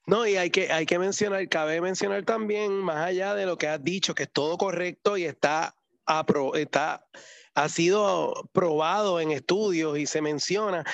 No, 0.06 0.26
y 0.26 0.36
hay 0.36 0.50
que, 0.50 0.72
hay 0.72 0.86
que 0.86 0.98
mencionar, 0.98 1.48
cabe 1.48 1.80
mencionar 1.80 2.24
también, 2.24 2.72
más 2.72 3.06
allá 3.06 3.34
de 3.34 3.46
lo 3.46 3.58
que 3.58 3.68
has 3.68 3.82
dicho, 3.82 4.14
que 4.14 4.24
es 4.24 4.32
todo 4.32 4.58
correcto 4.58 5.16
y 5.16 5.24
está, 5.24 5.74
está 6.54 7.06
ha 7.54 7.68
sido 7.68 8.48
probado 8.52 9.20
en 9.20 9.32
estudios 9.32 9.98
y 9.98 10.06
se 10.06 10.22
menciona, 10.22 10.84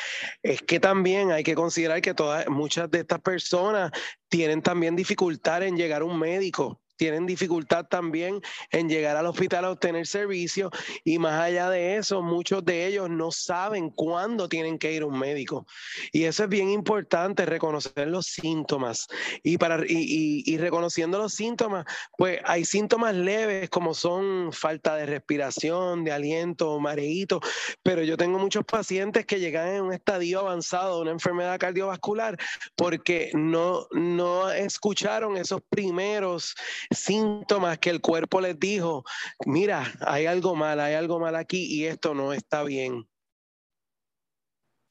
es 0.43 0.63
que 0.63 0.81
también 0.81 1.31
hay 1.31 1.45
que 1.45 1.55
considerar 1.55 2.01
que 2.01 2.15
todas, 2.15 2.49
muchas 2.49 2.91
de 2.91 3.01
estas 3.01 3.21
personas 3.21 3.93
tienen 4.29 4.63
también 4.63 4.97
dificultad 4.97 5.63
en 5.63 5.77
llegar 5.77 6.03
a 6.03 6.07
un 6.07 6.19
médico 6.19 6.81
tienen 6.97 7.27
dificultad 7.27 7.87
también 7.87 8.41
en 8.71 8.89
llegar 8.89 9.17
al 9.17 9.27
hospital 9.27 9.65
a 9.65 9.71
obtener 9.71 10.07
servicio 10.07 10.71
y 11.05 11.19
más 11.19 11.41
allá 11.41 11.71
de 11.71 11.97
eso, 11.97 12.23
muchos 12.23 12.65
de 12.65 12.87
ellos 12.87 13.09
no 13.11 13.31
saben 13.31 13.91
cuándo 13.91 14.49
tienen 14.49 14.79
que 14.79 14.93
ir 14.93 15.03
a 15.03 15.07
un 15.07 15.19
médico. 15.19 15.67
Y 16.13 16.25
eso 16.25 16.45
es 16.45 16.49
bien 16.49 16.71
importante, 16.71 17.47
reconocer 17.47 18.09
los 18.09 18.27
síntomas. 18.27 19.07
Y, 19.43 19.59
para, 19.59 19.83
y, 19.87 20.57
reconociendo 20.59 21.19
los 21.19 21.35
síntomas, 21.35 21.85
pues 22.17 22.41
hay 22.45 22.65
síntomas 22.65 23.15
leves 23.15 23.69
como 23.71 23.95
son 23.95 24.53
falta 24.53 24.97
de 24.97 25.07
respiración, 25.07 26.05
de 26.05 26.13
aliento, 26.13 26.79
mareíto, 26.81 27.41
pero 27.83 28.03
yo 28.03 28.17
tengo 28.17 28.39
muchos 28.39 28.65
pacientes 28.65 29.27
que 29.27 29.41
llegan 29.41 29.69
en 29.69 29.83
un 29.83 29.93
estadio 29.93 30.41
avanzado 30.41 30.97
de 30.97 31.03
una 31.03 31.11
enfermedad 31.13 31.59
cardiovascular 31.59 32.39
porque 32.75 33.31
no, 33.35 33.87
no 33.93 34.51
escucharon 34.51 35.37
esos 35.37 35.61
primeros 35.69 36.55
síntomas 36.91 37.79
que 37.79 37.91
el 37.91 38.01
cuerpo 38.01 38.41
les 38.41 38.59
dijo, 38.59 39.05
mira, 39.47 39.85
hay 40.01 40.27
algo 40.27 40.55
mal, 40.55 40.81
hay 40.81 40.95
algo 40.95 41.19
mal 41.19 41.37
aquí 41.37 41.67
y 41.67 41.87
esto 41.87 42.15
no 42.15 42.33
está 42.33 42.63
bien. 42.65 43.07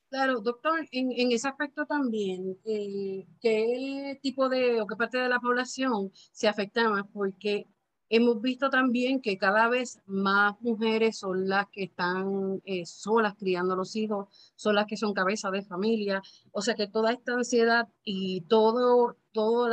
Claro, 0.09 0.39
doctor, 0.39 0.87
en, 0.91 1.31
ese 1.31 1.47
aspecto 1.47 1.85
también, 1.85 2.57
eh, 2.63 3.25
¿qué 3.41 4.17
tipo 4.21 4.47
de 4.47 4.79
o 4.79 4.87
qué 4.87 4.95
parte 4.95 5.17
de 5.17 5.27
la 5.27 5.39
población 5.39 6.11
se 6.31 6.47
afecta 6.47 6.89
más? 6.89 7.03
Porque 7.11 7.67
hemos 8.09 8.41
visto 8.41 8.69
también 8.69 9.21
que 9.21 9.37
cada 9.37 9.67
vez 9.67 9.99
más 10.05 10.55
mujeres 10.61 11.17
son 11.17 11.49
las 11.49 11.67
que 11.69 11.83
están 11.83 12.61
eh, 12.65 12.85
solas 12.85 13.35
criando 13.35 13.75
los 13.75 13.95
hijos, 13.95 14.53
son 14.55 14.75
las 14.75 14.85
que 14.85 14.95
son 14.95 15.13
cabeza 15.13 15.51
de 15.51 15.63
familia, 15.63 16.21
o 16.51 16.61
sea 16.61 16.75
que 16.75 16.87
toda 16.87 17.11
esta 17.11 17.33
ansiedad 17.33 17.89
y 18.03 18.41
todo, 18.41 19.17
todo 19.33 19.67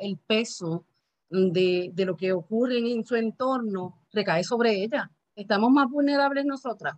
el 0.00 0.18
peso 0.26 0.86
de, 1.30 1.90
de 1.92 2.04
lo 2.04 2.16
que 2.16 2.32
ocurre 2.32 2.78
en 2.78 3.04
su 3.04 3.16
entorno 3.16 4.02
recae 4.12 4.44
sobre 4.44 4.82
ella. 4.82 5.10
Estamos 5.34 5.70
más 5.70 5.88
vulnerables 5.88 6.44
nosotras. 6.44 6.94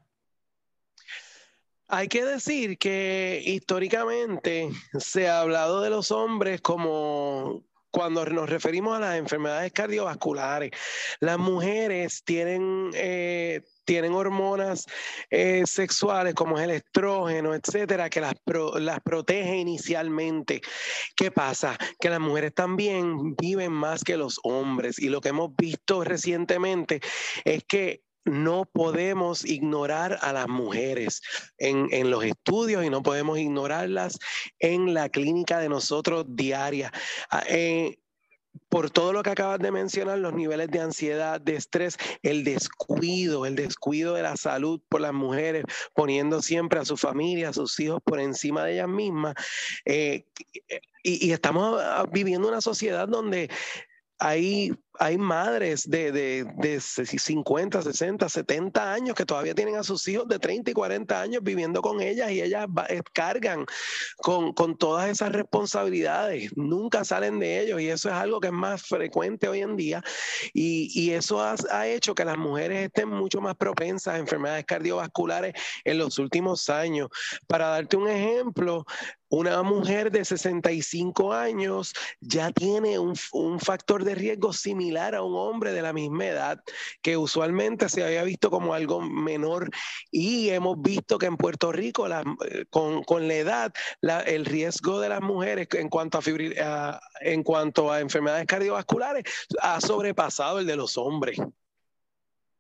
Hay 1.89 2.07
que 2.07 2.25
decir 2.25 2.79
que 2.79 3.43
históricamente 3.45 4.71
se 4.99 5.29
ha 5.29 5.41
hablado 5.41 5.81
de 5.81 5.91
los 5.91 6.13
hombres 6.13 6.61
como 6.61 7.65
cuando 7.91 8.25
nos 8.27 8.49
referimos 8.49 8.97
a 8.97 9.01
las 9.01 9.17
enfermedades 9.17 9.73
cardiovasculares. 9.73 10.71
Las 11.19 11.39
mujeres 11.39 12.23
tienen 12.25 12.91
eh, 12.95 13.63
tienen 13.91 14.13
hormonas 14.13 14.87
eh, 15.31 15.65
sexuales 15.67 16.35
como 16.35 16.57
es 16.57 16.63
el 16.63 16.71
estrógeno, 16.71 17.57
etcétera, 17.57 18.09
que 18.09 18.21
las, 18.21 18.35
las 18.75 19.01
protege 19.01 19.57
inicialmente. 19.57 20.61
¿Qué 21.17 21.33
pasa? 21.33 21.77
Que 21.99 22.09
las 22.09 22.21
mujeres 22.21 22.55
también 22.55 23.35
viven 23.35 23.73
más 23.73 24.05
que 24.05 24.17
los 24.17 24.39
hombres 24.45 25.01
y 25.01 25.09
lo 25.09 25.21
que 25.21 25.31
hemos 25.31 25.57
visto 25.57 26.05
recientemente 26.05 27.01
es 27.45 27.65
que 27.65 28.03
no 28.25 28.65
podemos 28.65 29.45
ignorar 29.45 30.21
a 30.23 30.33
las 30.33 30.47
mujeres 30.47 31.21
en, 31.59 31.89
en, 31.91 32.11
los 32.11 32.23
estudios 32.23 32.85
y 32.85 32.91
no 32.91 33.03
podemos 33.03 33.41
ignorarlas 33.41 34.21
en 34.61 34.95
la 34.95 35.09
clínica 35.09 35.59
de 35.59 35.69
nosotros 35.69 36.27
diaria. 36.29 36.93
Ah, 37.29 37.43
eh, 37.49 37.99
por 38.69 38.91
todo 38.91 39.13
lo 39.13 39.23
que 39.23 39.31
acabas 39.31 39.59
de 39.59 39.73
mencionar, 39.73 40.19
los 40.19 40.33
niveles 40.33 40.71
de 40.71 40.81
ansiedad, 40.81 41.41
de 41.41 41.57
estrés, 41.57 41.97
el 42.23 42.45
descuido, 42.45 43.47
el 43.47 43.57
descuido 43.57 44.15
de 44.15 44.23
la 44.23 44.37
salud 44.37 44.81
por 44.89 45.01
las 45.01 45.13
mujeres, 45.13 45.65
poniendo 45.95 46.41
siempre 46.41 46.79
a 46.79 46.85
su 46.85 46.97
familia, 46.97 47.51
a 47.51 47.53
sus 47.53 47.79
hijos 47.81 48.01
por 48.05 48.21
encima 48.21 48.65
de 48.65 48.75
ellas 48.75 48.89
mismas. 48.89 49.35
Eh, 49.85 50.25
y, 51.03 51.33
estamos 51.33 51.81
ah, 51.83 52.07
viviendo 52.11 52.49
una 52.49 52.61
sociedad 52.61 53.09
donde 53.09 53.51
hay, 54.19 54.73
hay 55.01 55.17
madres 55.17 55.89
de, 55.89 56.13
de, 56.13 56.45
de, 56.59 56.79
50, 56.79 57.81
60, 57.81 58.29
70 58.29 58.93
años 58.93 59.15
que 59.15 59.25
todavía 59.25 59.55
tienen 59.55 59.77
a 59.77 59.83
sus 59.83 60.07
hijos 60.09 60.29
de 60.29 60.39
30 60.39 60.73
y 60.73 60.75
40 60.75 61.23
años 61.23 61.43
viviendo 61.43 61.81
con 61.81 62.03
ellas 62.03 62.31
y 62.31 62.43
ellas 62.43 62.67
eh, 62.91 63.01
cargan 63.15 63.65
con, 64.19 64.53
con, 64.53 64.77
todas 64.77 65.09
esas 65.09 65.33
responsabilidades, 65.33 66.55
nunca 66.55 67.03
salen 67.03 67.39
de 67.39 67.61
ellos 67.61 67.81
y 67.81 67.89
eso 67.89 68.11
es 68.11 68.15
algo 68.15 68.41
que 68.41 68.49
es 68.49 68.53
más 68.53 68.83
frecuente 68.83 69.49
hoy 69.49 69.63
en 69.63 69.75
día 69.75 70.03
y, 70.53 70.91
y 70.95 71.13
eso 71.13 71.41
ha, 71.41 71.55
ha, 71.71 71.87
hecho 71.87 72.15
que 72.15 72.27
las 72.27 72.37
mujeres 72.37 72.85
estén 72.85 73.09
mucho 73.09 73.41
más 73.41 73.57
propensas 73.57 74.15
a 74.15 74.19
enfermedades 74.19 74.67
cardiovasculares 74.67 75.55
en 75.85 75.97
los 75.97 76.19
últimos 76.19 76.69
años. 76.69 77.09
Para 77.47 77.69
darte 77.69 77.97
un 77.97 78.09
ejemplo, 78.09 78.85
una 79.31 79.63
mujer 79.63 80.11
de 80.11 80.25
65 80.25 81.33
años 81.33 81.95
ya 82.21 82.51
tiene 82.51 82.99
un, 82.99 83.15
un, 83.33 83.61
factor 83.61 84.05
de 84.05 84.17
riesgo 84.17 84.53
similar 84.53 84.90
a 84.99 85.23
un 85.23 85.35
hombre 85.37 85.73
de 85.73 85.83
la 85.83 85.93
misma 85.93 86.27
edad, 86.27 86.63
que 87.03 87.17
usualmente 87.17 87.89
se 87.89 88.05
había 88.05 88.25
visto 88.25 88.51
como 88.51 88.75
algo 88.75 89.01
menor 89.01 89.71
y 90.11 90.51
hemos 90.51 90.81
visto 90.81 91.19
que 91.19 91.27
en 91.27 91.37
Puerto 91.37 91.73
Rico 91.73 92.07
eh, 92.09 92.65
con, 92.71 93.03
con, 93.05 93.29
la 93.29 93.35
edad 93.35 93.73
el 94.27 94.45
riesgo 94.45 95.01
de 95.01 95.09
las 95.09 95.21
mujeres 95.21 95.69
en 95.73 95.89
cuanto 95.89 96.19
a, 96.19 96.23
a, 96.63 97.01
en 97.21 97.43
cuanto 97.43 97.93
a 97.93 98.01
enfermedades 98.01 98.47
cardiovasculares 98.47 99.25
ha 99.61 99.81
sobrepasado 99.81 100.59
el 100.59 100.67
de 100.67 100.77
los 100.77 100.99
hombres. 100.99 101.39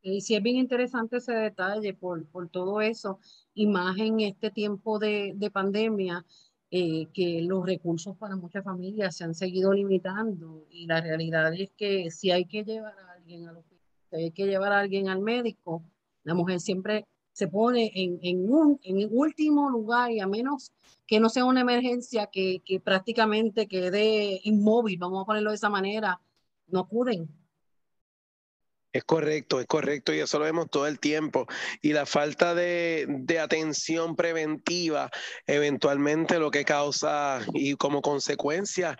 Y 0.02 0.22
sí 0.22 0.34
es 0.34 0.42
bien 0.42 0.56
interesante 0.56 1.18
ese 1.18 1.34
detalle 1.34 1.92
por, 1.92 2.24
por 2.26 2.48
todo 2.48 2.80
eso, 2.80 3.18
y 3.52 3.66
más 3.66 3.98
en 3.98 4.20
este 4.20 4.50
tiempo 4.50 4.98
de, 4.98 5.32
de 5.36 5.50
pandemia, 5.50 6.24
eh, 6.70 7.06
que 7.12 7.42
los 7.42 7.66
recursos 7.66 8.16
para 8.16 8.36
muchas 8.36 8.62
familias 8.62 9.16
se 9.16 9.24
han 9.24 9.34
seguido 9.34 9.72
limitando 9.72 10.66
y 10.70 10.86
la 10.86 11.00
realidad 11.00 11.52
es 11.52 11.70
que 11.72 12.10
si 12.10 12.30
hay 12.30 12.44
que 12.44 12.64
llevar 12.64 12.94
a 12.96 13.12
alguien 13.12 13.48
al 13.48 13.56
hospital, 13.56 13.88
si 14.10 14.16
hay 14.16 14.30
que 14.30 14.46
llevar 14.46 14.72
a 14.72 14.80
alguien 14.80 15.08
al 15.08 15.20
médico, 15.20 15.82
la 16.22 16.34
mujer 16.34 16.60
siempre 16.60 17.06
se 17.32 17.48
pone 17.48 17.90
en, 17.94 18.52
un 18.52 18.78
en 18.82 19.08
último 19.10 19.68
lugar 19.70 20.12
y 20.12 20.20
a 20.20 20.26
menos 20.26 20.70
que 21.06 21.18
no 21.18 21.28
sea 21.28 21.44
una 21.44 21.62
emergencia 21.62 22.26
que, 22.26 22.60
que 22.64 22.78
prácticamente 22.78 23.66
quede 23.66 24.40
inmóvil, 24.44 24.98
vamos 24.98 25.22
a 25.22 25.26
ponerlo 25.26 25.50
de 25.50 25.56
esa 25.56 25.70
manera, 25.70 26.20
no 26.68 26.80
acuden 26.80 27.28
es 28.92 29.04
correcto, 29.04 29.60
es 29.60 29.66
correcto, 29.66 30.12
y 30.12 30.20
eso 30.20 30.38
lo 30.38 30.44
vemos 30.44 30.70
todo 30.70 30.86
el 30.86 30.98
tiempo. 30.98 31.46
Y 31.80 31.92
la 31.92 32.06
falta 32.06 32.54
de, 32.54 33.06
de, 33.08 33.38
atención 33.38 34.16
preventiva 34.16 35.10
eventualmente 35.46 36.38
lo 36.38 36.50
que 36.50 36.64
causa 36.64 37.40
y 37.54 37.74
como 37.76 38.02
consecuencia 38.02 38.98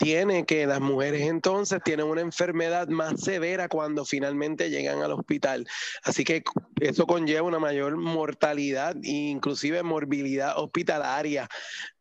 tiene 0.00 0.46
que 0.46 0.66
las 0.66 0.80
mujeres 0.80 1.20
entonces 1.28 1.78
tienen 1.84 2.06
una 2.06 2.22
enfermedad 2.22 2.88
más 2.88 3.20
severa 3.20 3.68
cuando 3.68 4.06
finalmente 4.06 4.70
llegan 4.70 5.02
al 5.02 5.12
hospital. 5.12 5.68
Así 6.02 6.24
que 6.24 6.42
eso 6.80 7.06
conlleva 7.06 7.46
una 7.46 7.58
mayor 7.58 7.98
mortalidad 7.98 8.96
e 9.02 9.10
inclusive 9.10 9.82
morbilidad 9.82 10.56
hospitalaria. 10.56 11.46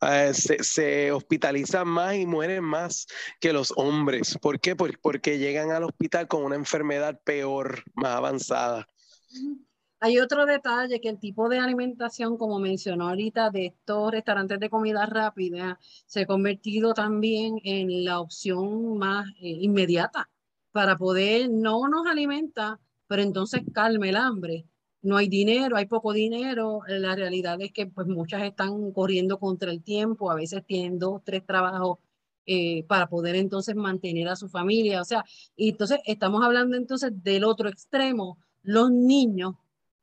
Eh, 0.01 0.31
se, 0.33 1.11
hospitalizan 1.11 1.89
más 1.89 2.15
y 2.15 2.25
mueren 2.25 2.63
más 2.63 3.05
que 3.41 3.51
los 3.51 3.73
hombres. 3.75 4.37
¿Por 4.41 4.61
qué? 4.61 4.77
Porque 4.77 5.37
llegan 5.37 5.71
al 5.71 5.83
hospital 5.83 6.29
con 6.29 6.45
una 6.45 6.55
enfermedad 6.55 7.19
peor, 7.25 7.83
más 7.95 8.15
avanzada. 8.15 8.87
Hay 10.01 10.17
otro 10.19 10.45
detalle 10.45 11.01
que 11.01 11.09
el 11.09 11.19
tipo 11.19 11.49
de 11.49 11.59
alimentación, 11.59 12.37
como 12.37 12.57
mencionó 12.59 13.09
ahorita, 13.09 13.49
de 13.49 13.65
estos 13.67 14.11
restaurantes 14.11 14.59
de 14.59 14.69
comida 14.69 15.05
rápida, 15.05 15.77
se 16.05 16.21
ha 16.21 16.25
convertido 16.25 16.93
también 16.93 17.59
en 17.63 18.05
la 18.05 18.21
opción 18.21 18.97
más 18.97 19.27
eh, 19.41 19.49
inmediata. 19.61 20.29
para 20.71 20.97
poder, 20.97 21.49
no 21.49 21.87
nos 21.89 22.07
alimenta, 22.07 22.79
pero 23.07 23.23
entonces 23.23 23.61
calme 23.73 24.09
el 24.09 24.15
hambre. 24.17 24.65
No 25.01 25.17
hay 25.17 25.27
dinero, 25.27 25.77
hay 25.77 25.87
poco 25.87 26.13
dinero. 26.13 26.81
La 26.87 27.15
realidad 27.15 27.59
es 27.61 27.71
que 27.73 27.87
pues 27.87 28.07
muchas 28.07 28.43
están 28.43 28.91
corriendo 28.91 29.39
contra 29.39 29.71
el 29.71 29.83
tiempo, 29.83 30.31
a 30.31 30.35
veces 30.35 30.65
tienen 30.65 30.99
dos, 30.99 31.23
tres 31.25 31.45
trabajos 31.45 31.99
eh, 32.45 32.83
para 32.87 33.07
poder 33.09 33.35
entonces 33.35 33.75
mantener 33.75 34.27
a 34.29 34.35
su 34.35 34.49
familia. 34.49 35.01
O 35.01 35.05
sea, 35.05 35.25
y 35.55 35.69
entonces 35.69 35.99
estamos 36.05 36.43
hablando 36.43 36.77
entonces 36.77 37.11
del 37.23 37.43
otro 37.43 37.69
extremo, 37.69 38.39
los 38.63 38.91
niños. 38.91 39.55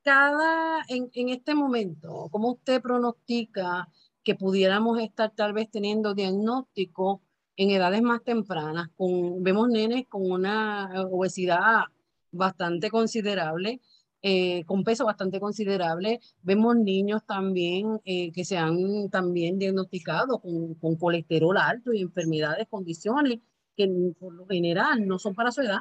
Cada, 0.07 0.85
en, 0.87 1.11
en 1.15 1.31
este 1.31 1.57
momento, 1.57 2.29
¿cómo 2.31 2.53
usted 2.53 2.81
pronostica 2.81 3.89
que 4.23 4.37
pudiéramos 4.37 5.01
estar 5.01 5.33
tal 5.35 5.53
vez 5.53 5.69
teniendo 5.69 6.15
diagnóstico 6.15 7.23
en 7.57 7.71
edades 7.71 8.03
más 8.03 8.23
tempranas? 8.23 8.89
Vemos 9.41 9.69
nenes 9.69 10.07
con 10.09 10.31
una 10.31 10.93
obesidad 11.11 11.87
bastante 12.31 12.89
considerable, 12.89 13.81
eh, 14.23 14.65
con 14.67 14.85
peso 14.85 15.05
bastante 15.07 15.41
considerable. 15.41 16.21
Vemos 16.41 16.77
niños 16.77 17.27
también 17.27 18.01
eh, 18.05 18.31
que 18.31 18.45
se 18.45 18.57
han 18.59 19.11
también 19.11 19.59
diagnosticado 19.59 20.39
con, 20.41 20.77
colesterol 21.01 21.57
alto 21.57 21.93
y 21.93 22.01
enfermedades, 22.03 22.69
condiciones 22.71 23.41
que 23.77 23.89
por 24.21 24.35
lo 24.35 24.47
general 24.47 25.05
no 25.05 25.19
son 25.19 25.35
para 25.35 25.51
su 25.51 25.63
edad. 25.63 25.81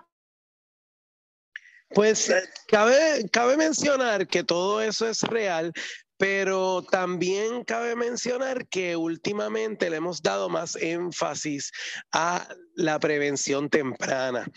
Pues 1.90 2.30
eh, 2.30 2.44
cabe, 2.68 3.30
cabe 3.32 3.58
mencionar 3.58 4.28
que 4.28 4.44
todo 4.44 4.82
eso 4.82 5.08
es 5.08 5.22
real, 5.22 5.72
pero 6.18 6.82
también 6.84 7.64
cabe 7.64 7.96
mencionar 7.96 8.68
que 8.68 8.96
últimamente 8.96 9.90
le 9.90 9.98
hemos 9.98 10.22
dado 10.22 10.50
más 10.50 10.76
énfasis 10.78 11.72
a 12.12 12.48
la 12.76 13.00
prevención 13.00 13.70
temprana. 13.70 14.50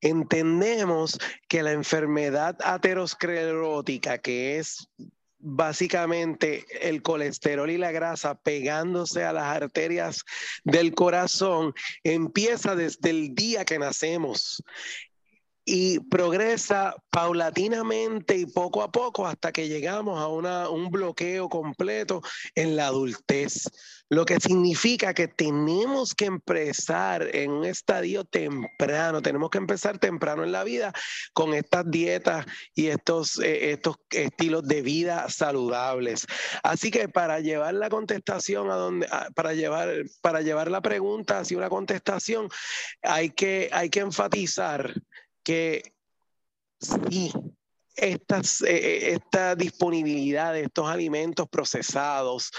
Entendemos 0.00 1.18
que 1.48 1.62
la 1.62 1.72
enfermedad 1.72 2.56
aterosclerótica, 2.62 4.18
que 4.18 4.58
es 4.58 4.88
básicamente 5.40 6.66
el 6.80 7.00
colesterol 7.00 7.70
y 7.70 7.78
la 7.78 7.92
grasa 7.92 8.34
pegándose 8.34 9.24
a 9.24 9.32
las 9.32 9.44
arterias 9.44 10.24
del 10.64 10.94
corazón, 10.94 11.72
empieza 12.02 12.74
desde 12.74 13.10
el 13.10 13.34
día 13.34 13.64
que 13.64 13.78
nacemos 13.78 14.62
y 15.70 16.00
progresa 16.00 16.96
paulatinamente 17.10 18.34
y 18.38 18.46
poco 18.46 18.82
a 18.82 18.90
poco 18.90 19.26
hasta 19.26 19.52
que 19.52 19.68
llegamos 19.68 20.18
a 20.18 20.26
una, 20.26 20.70
un 20.70 20.88
bloqueo 20.90 21.50
completo 21.50 22.22
en 22.54 22.74
la 22.74 22.86
adultez. 22.86 23.68
Lo 24.08 24.24
que 24.24 24.40
significa 24.40 25.12
que 25.12 25.28
tenemos 25.28 26.14
que 26.14 26.24
empezar 26.24 27.36
en 27.36 27.50
un 27.50 27.66
estadio 27.66 28.24
temprano, 28.24 29.20
tenemos 29.20 29.50
que 29.50 29.58
empezar 29.58 29.98
temprano 29.98 30.42
en 30.42 30.52
la 30.52 30.64
vida 30.64 30.94
con 31.34 31.52
estas 31.52 31.90
dietas 31.90 32.46
y 32.74 32.86
estos, 32.86 33.38
eh, 33.38 33.72
estos 33.72 33.96
estilos 34.08 34.66
de 34.66 34.80
vida 34.80 35.28
saludables. 35.28 36.26
Así 36.62 36.90
que 36.90 37.10
para 37.10 37.40
llevar 37.40 37.74
la 37.74 37.90
contestación 37.90 38.70
a 38.70 38.76
donde, 38.76 39.06
para 39.34 39.52
llevar, 39.52 39.90
para 40.22 40.40
llevar 40.40 40.70
la 40.70 40.80
pregunta 40.80 41.40
hacia 41.40 41.58
una 41.58 41.68
contestación, 41.68 42.48
hay 43.02 43.28
que, 43.28 43.68
hay 43.70 43.90
que 43.90 44.00
enfatizar 44.00 44.94
que 45.48 45.94
sí, 46.78 47.32
estas, 47.96 48.60
eh, 48.60 48.66
eh, 48.68 49.12
esta 49.14 49.54
disponibilidad 49.54 50.52
de 50.52 50.64
estos 50.64 50.86
alimentos 50.90 51.48
procesados, 51.48 52.52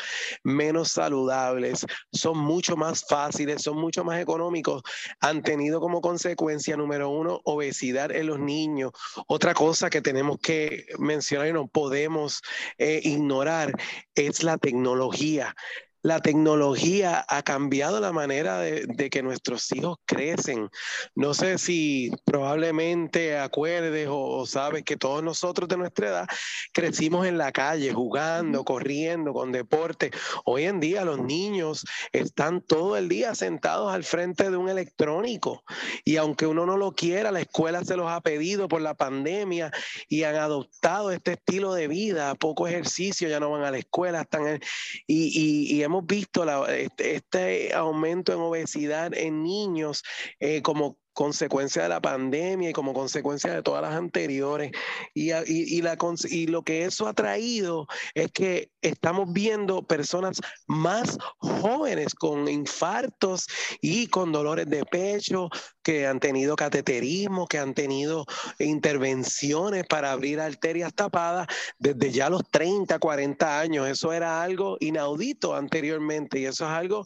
menos 0.44 0.94
saludables, 0.94 1.86
son 2.12 2.40
mucho 2.40 2.76
más 2.76 3.06
fáciles, 3.08 3.62
son 3.62 3.78
mucho 3.78 4.04
más 4.04 4.20
económicos, 4.20 4.82
han 5.20 5.44
tenido 5.44 5.80
como 5.80 6.02
consecuencia, 6.02 6.76
número 6.76 7.12
uno, 7.12 7.42
obesidad 7.44 8.12
en 8.12 8.26
los 8.26 8.40
niños. 8.40 8.92
Otra 9.28 9.54
cosa 9.54 9.92
que 9.92 10.02
tenemos 10.02 10.40
que 10.40 10.88
mencionar 10.98 11.48
y 11.50 11.54
no 11.54 11.68
podemos 11.68 12.42
eh, 12.80 13.02
ignorar 13.04 13.72
es 14.16 14.42
la 14.42 14.58
tecnología 14.58 15.56
la 16.02 16.22
tecnología 16.22 17.26
ha 17.28 17.44
cambiado 17.44 18.00
la 18.00 18.12
manera 18.12 18.60
de, 18.60 19.10
que 19.10 19.24
nuestros 19.24 19.72
hijos 19.72 19.98
crecen. 20.06 20.70
No 21.16 21.34
sé 21.34 21.58
si 21.58 22.12
probablemente 22.26 23.38
acuerdes 23.38 24.08
o, 24.10 24.46
sabes 24.46 24.84
que 24.84 24.98
todos 24.98 25.24
nosotros 25.24 25.68
de 25.68 25.78
nuestra 25.78 26.08
edad 26.10 26.28
crecimos 26.74 27.28
en 27.28 27.38
la 27.38 27.52
calle, 27.52 27.94
jugando, 27.94 28.64
corriendo, 28.64 29.34
con 29.34 29.52
deporte. 29.52 30.12
Hoy 30.46 30.66
en 30.66 30.80
día 30.80 31.06
los 31.06 31.20
niños 31.20 31.86
están 32.12 32.62
todo 32.62 32.98
el 32.98 33.10
día 33.10 33.36
sentados 33.36 33.94
al 33.94 34.04
frente 34.04 34.50
de 34.50 34.58
un 34.58 34.70
electrónico 34.70 35.64
y 36.06 36.18
aunque 36.18 36.48
uno 36.48 36.66
no 36.66 36.78
lo 36.78 36.94
quiera, 36.94 37.32
la 37.32 37.42
escuela 37.42 37.84
se 37.84 37.96
los 37.96 38.10
ha 38.10 38.22
pedido 38.22 38.68
por 38.68 38.82
la 38.82 38.94
pandemia 38.94 39.72
y 40.08 40.24
han 40.24 40.36
adoptado 40.36 41.12
este 41.12 41.34
estilo 41.34 41.74
de 41.74 41.88
vida, 41.88 42.36
poco 42.36 42.68
ejercicio, 42.68 43.28
ya 43.28 43.40
no 43.40 43.52
van 43.52 43.64
a 43.64 43.72
la 43.72 43.78
escuela, 43.78 44.22
están 44.22 44.60
y, 45.08 45.76
y, 45.76 45.84
hemos 45.90 46.06
visto 46.06 46.68
este, 46.68 47.16
este, 47.16 47.74
aumento 47.74 48.32
en 48.32 48.40
obesidad 48.40 49.12
en 49.16 49.44
niños 49.44 50.04
eh, 50.40 50.62
como 50.62 50.98
consecuencia 51.20 51.84
de 51.84 51.90
la 51.90 52.00
pandemia 52.00 52.70
y 52.70 52.74
como 52.74 52.94
consecuencia 52.94 53.54
de 53.54 53.62
todas 53.62 53.82
las 53.82 53.94
anteriores. 53.94 54.72
Y, 55.14 55.34
y, 55.34 55.82
la, 55.82 55.98
y 56.30 56.48
lo 56.48 56.62
que 56.64 56.86
eso 56.86 57.10
ha 57.10 57.14
traído 57.14 57.88
es 58.14 58.32
que 58.32 58.72
estamos 58.82 59.34
viendo 59.34 59.84
personas 59.84 60.40
más 60.66 61.18
jóvenes 61.40 62.16
con 62.16 62.48
infartos 62.48 63.48
y 63.82 64.08
con 64.08 64.32
dolores 64.32 64.68
de 64.70 64.86
pecho, 64.86 65.50
que 65.84 66.08
han 66.08 66.22
tenido 66.22 66.56
cateterismo, 66.56 67.48
que 67.48 67.60
han 67.60 67.74
tenido 67.74 68.26
intervenciones 68.58 69.86
para 69.88 70.14
abrir 70.14 70.40
arterias 70.40 70.94
tapadas 70.94 71.48
desde 71.80 72.12
ya 72.14 72.30
los 72.30 72.50
30, 72.50 72.98
40 72.98 73.60
años. 73.60 73.90
Eso 73.90 74.14
era 74.14 74.42
algo 74.42 74.78
inaudito 74.80 75.54
anteriormente 75.54 76.40
y 76.40 76.46
eso 76.46 76.64
es 76.64 76.72
algo 76.72 77.06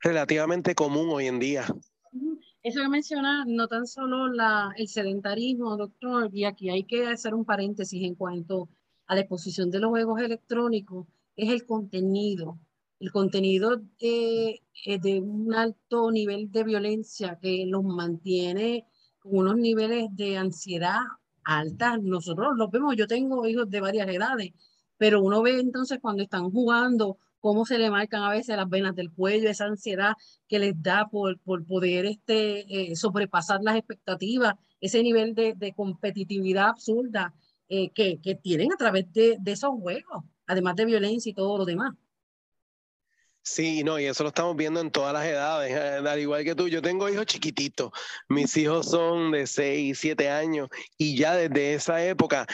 relativamente 0.00 0.74
común 0.74 1.08
hoy 1.10 1.28
en 1.28 1.38
día. 1.38 1.66
Eso 2.64 2.80
que 2.80 2.88
menciona, 2.88 3.44
no 3.46 3.68
tan 3.68 3.86
solo 3.86 4.26
el 4.78 4.88
sedentarismo, 4.88 5.76
doctor, 5.76 6.30
y 6.32 6.44
aquí 6.44 6.70
hay 6.70 6.84
que 6.84 7.06
hacer 7.06 7.34
un 7.34 7.44
paréntesis 7.44 8.02
en 8.02 8.14
cuanto 8.14 8.70
a 9.06 9.14
la 9.14 9.20
exposición 9.20 9.70
de 9.70 9.80
los 9.80 9.90
juegos 9.90 10.18
electrónicos, 10.22 11.06
es 11.36 11.50
el 11.50 11.66
contenido. 11.66 12.58
El 13.00 13.12
contenido 13.12 13.76
de, 14.00 14.62
eh, 14.86 14.98
de 14.98 15.20
un 15.20 15.52
alto 15.54 16.10
nivel 16.10 16.50
de 16.50 16.64
violencia 16.64 17.38
que 17.38 17.66
los 17.66 17.84
mantiene 17.84 18.86
con 19.18 19.36
unos 19.40 19.56
niveles 19.58 20.06
de 20.12 20.38
ansiedad 20.38 21.00
altas. 21.44 22.00
Nosotros 22.02 22.56
los 22.56 22.70
vemos, 22.70 22.96
yo 22.96 23.06
tengo 23.06 23.46
hijos 23.46 23.68
de 23.68 23.80
varias 23.82 24.08
edades, 24.08 24.52
pero 24.96 25.20
uno 25.22 25.42
ve 25.42 25.60
entonces 25.60 25.98
cuando 26.00 26.22
están 26.22 26.50
jugando 26.50 27.18
cómo 27.44 27.66
se 27.66 27.76
le 27.76 27.90
marcan 27.90 28.22
a 28.22 28.30
veces 28.30 28.56
las 28.56 28.70
venas 28.70 28.96
del 28.96 29.12
cuello, 29.12 29.50
esa 29.50 29.66
ansiedad 29.66 30.14
que 30.48 30.58
les 30.58 30.82
da 30.82 31.08
por, 31.10 31.38
por 31.40 31.62
poder 31.66 32.06
este, 32.06 32.92
eh, 32.92 32.96
sobrepasar 32.96 33.60
las 33.62 33.76
expectativas, 33.76 34.54
ese 34.80 35.02
nivel 35.02 35.34
de, 35.34 35.52
de 35.54 35.74
competitividad 35.74 36.70
absurda 36.70 37.34
eh, 37.68 37.90
que, 37.90 38.18
que, 38.22 38.34
tienen 38.34 38.72
a 38.72 38.78
través 38.78 39.12
de, 39.12 39.36
de 39.38 39.52
esos 39.52 39.72
juegos, 39.78 40.24
además 40.46 40.74
de 40.76 40.86
violencia 40.86 41.28
y 41.28 41.34
todo 41.34 41.58
lo 41.58 41.66
demás. 41.66 41.92
Sí, 43.42 43.84
no, 43.84 44.00
y 44.00 44.06
eso 44.06 44.22
lo 44.22 44.30
estamos 44.30 44.56
viendo 44.56 44.80
en 44.80 44.90
todas 44.90 45.12
las 45.12 45.26
edades, 45.26 45.70
eh, 45.70 46.08
al 46.08 46.18
igual 46.18 46.44
que 46.44 46.54
tú. 46.54 46.68
Yo 46.68 46.80
tengo 46.80 47.10
hijos 47.10 47.26
chiquititos, 47.26 47.92
mis 48.26 48.56
hijos 48.56 48.86
son 48.86 49.32
de 49.32 49.46
6, 49.46 49.98
7 49.98 50.30
años 50.30 50.70
y 50.96 51.14
ya 51.14 51.34
desde 51.34 51.74
esa 51.74 52.02
época 52.02 52.46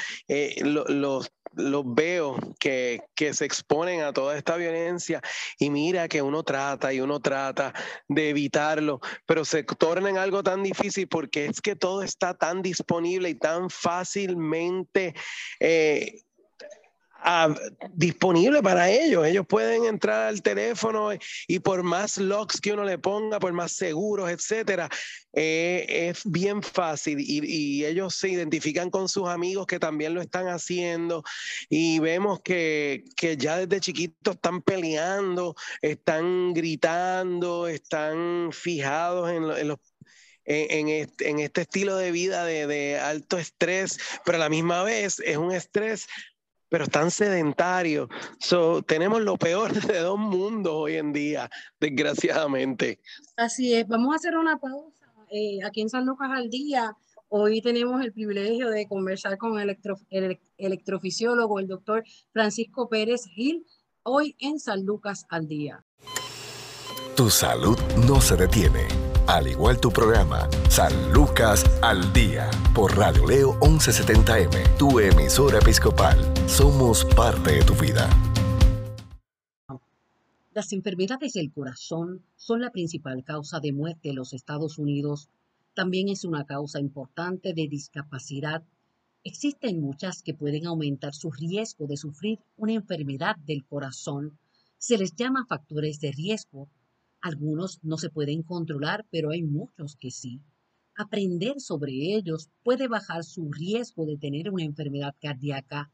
los 0.65 1.31
los 1.55 1.85
veo 1.85 2.37
que, 2.59 3.01
que, 3.15 3.35
se 3.35 3.45
exponen 3.45 4.03
a 4.03 4.13
toda 4.13 4.37
esta 4.37 4.57
violencia 4.57 5.21
y 5.59 5.71
mira 5.71 6.09
que 6.09 6.23
uno 6.23 6.43
trata 6.43 6.93
y 6.93 7.01
uno 7.01 7.21
trata 7.21 7.75
de 8.09 8.31
evitarlo, 8.31 9.01
pero 9.27 9.45
se 9.45 9.65
torna 9.65 10.11
en 10.11 10.19
algo 10.19 10.43
tan 10.43 10.63
difícil 10.63 11.09
porque 11.09 11.47
es 11.47 11.61
que 11.61 11.77
todo 11.77 12.03
está 12.03 12.35
tan 12.35 12.63
disponible 12.63 13.31
y 13.31 13.35
tan 13.35 13.71
fácilmente 13.71 15.15
eh, 15.59 16.23
disponible 17.93 18.63
para 18.63 18.91
ellos. 18.91 19.27
Ellos 19.27 19.47
pueden 19.47 19.85
entrar 19.85 20.29
al 20.29 20.43
teléfono 20.43 21.11
y 21.47 21.59
por 21.59 21.83
más 21.83 22.19
locks 22.19 22.61
que 22.61 22.73
uno 22.73 22.85
le 22.85 22.99
ponga, 22.99 23.39
por 23.39 23.53
más 23.53 23.73
seguros, 23.73 24.31
etcétera, 24.31 24.89
eh, 25.33 26.09
es 26.09 26.23
bien 26.25 26.63
fácil 26.63 27.19
y, 27.21 27.85
ellos 27.85 28.15
se 28.15 28.29
identifican 28.29 28.91
con 28.91 29.09
sus 29.09 29.29
amigos 29.29 29.67
que 29.67 29.79
también 29.79 30.13
lo 30.15 30.21
están 30.21 30.49
haciendo 30.49 31.23
y 31.69 31.99
vemos 32.01 32.41
que, 32.41 33.05
que 33.17 33.37
ya 33.37 33.57
desde 33.57 33.81
chiquitos 33.81 34.35
están 34.35 34.61
peleando, 34.63 35.55
están 35.83 36.53
gritando, 36.53 37.69
están 37.69 38.51
fijados 38.53 39.31
en, 39.31 39.45
en 39.45 39.69
los 39.69 39.79
en, 40.45 40.89
este, 40.89 41.29
en, 41.29 41.39
este, 41.39 41.61
estilo 41.61 41.97
de 41.97 42.11
vida 42.11 42.45
de, 42.45 42.67
de, 42.67 42.99
alto 42.99 43.39
estrés, 43.39 43.99
pero 44.25 44.37
a 44.37 44.41
la 44.41 44.49
misma 44.49 44.83
vez 44.83 45.21
es 45.21 45.37
un 45.37 45.53
estrés 45.53 46.09
pero 46.71 46.85
están 46.85 47.11
sedentarios. 47.11 48.09
So, 48.39 48.81
tenemos 48.81 49.21
lo 49.21 49.37
peor 49.37 49.75
de 49.75 49.99
dos 49.99 50.19
mundos 50.19 50.73
hoy 50.75 50.97
en 50.97 51.13
día, 51.13 51.51
desgraciadamente. 51.79 53.01
Así 53.37 53.75
es. 53.75 53.87
Vamos 53.87 54.15
a 54.15 54.17
hacer 54.17 54.39
una 54.39 54.57
pausa 54.57 55.13
eh, 55.31 55.59
aquí 55.65 55.83
en 55.83 55.91
San 55.91 56.07
Lucas 56.07 56.31
al 56.33 56.49
Día. 56.49 56.97
Hoy 57.29 57.61
tenemos 57.61 58.03
el 58.03 58.13
privilegio 58.13 58.71
de 58.71 58.89
conversar 58.89 59.37
con 59.37 59.61
el, 59.61 59.79
electrofisiólogo, 60.59 61.61
el 61.61 61.69
doctor 61.69 62.03
Francisco 62.33 62.89
Pérez 62.89 63.25
Gil, 63.27 63.65
hoy 64.03 64.35
en 64.41 64.59
San 64.59 64.85
Lucas 64.85 65.27
al 65.29 65.47
Día. 65.47 65.85
Tu 67.15 67.31
salud 67.31 67.79
no 68.09 68.21
se 68.21 68.37
detiene, 68.37 68.89
al 69.31 69.47
igual 69.47 69.81
tu 69.81 69.93
programa, 69.93 70.49
San 70.69 71.13
Lucas 71.13 71.65
al 71.83 72.13
Día, 72.13 72.51
por 72.75 72.97
Radio 72.97 73.25
Leo 73.29 73.61
1170M, 73.61 74.77
tu 74.77 74.99
emisora 74.99 75.61
episcopal. 75.61 76.19
Somos 76.49 77.05
parte 77.05 77.53
de 77.53 77.63
tu 77.63 77.75
vida. 77.75 78.11
Las 80.53 80.73
enfermedades 80.73 81.35
del 81.35 81.53
corazón 81.53 82.25
son 82.35 82.61
la 82.61 82.71
principal 82.71 83.23
causa 83.23 83.61
de 83.61 83.73
muerte 83.73 84.09
en 84.09 84.17
los 84.17 84.33
Estados 84.33 84.79
Unidos. 84.79 85.29
También 85.75 86.09
es 86.09 86.25
una 86.25 86.45
causa 86.45 86.81
importante 86.81 87.55
de 87.55 87.69
discapacidad. 87.69 88.65
Existen 89.23 89.81
muchas 89.81 90.23
que 90.25 90.35
pueden 90.35 90.67
aumentar 90.67 91.15
su 91.15 91.31
riesgo 91.31 91.87
de 91.87 91.97
sufrir 91.97 92.41
una 92.57 92.73
enfermedad 92.73 93.37
del 93.37 93.65
corazón. 93.65 94.37
Se 94.77 94.99
les 94.99 95.15
llama 95.15 95.47
factores 95.49 96.01
de 96.01 96.11
riesgo. 96.11 96.69
Algunos 97.23 97.81
no 97.83 97.99
se 97.99 98.09
pueden 98.09 98.43
controlar, 98.43 99.07
pero 99.11 99.31
hay 99.31 99.43
muchos 99.43 99.97
que 99.97 100.11
sí. 100.11 100.41
Aprender 100.97 101.61
sobre 101.61 101.93
ellos 102.17 102.49
puede 102.63 102.89
bajar 102.89 103.25
su 103.25 103.51
riesgo 103.53 104.07
de 104.07 104.17
tener 104.17 104.51
una 104.51 104.65
enfermedad 104.65 105.15
cardíaca. 105.21 105.93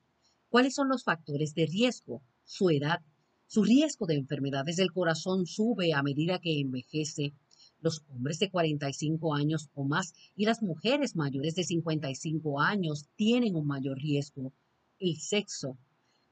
¿Cuáles 0.48 0.74
son 0.74 0.88
los 0.88 1.02
factores 1.02 1.54
de 1.54 1.66
riesgo? 1.66 2.22
Su 2.44 2.70
edad, 2.70 3.00
su 3.48 3.64
riesgo 3.64 4.06
de 4.06 4.14
enfermedades 4.14 4.76
del 4.76 4.92
corazón 4.92 5.46
sube 5.46 5.92
a 5.92 6.02
medida 6.02 6.40
que 6.40 6.60
envejece. 6.60 7.32
Los 7.80 8.02
hombres 8.08 8.38
de 8.38 8.50
45 8.50 9.34
años 9.34 9.68
o 9.74 9.84
más 9.84 10.14
y 10.34 10.44
las 10.44 10.62
mujeres 10.62 11.14
mayores 11.14 11.54
de 11.54 11.64
55 11.64 12.60
años 12.60 13.08
tienen 13.16 13.54
un 13.54 13.66
mayor 13.66 13.98
riesgo. 13.98 14.52
El 14.98 15.16
sexo. 15.16 15.76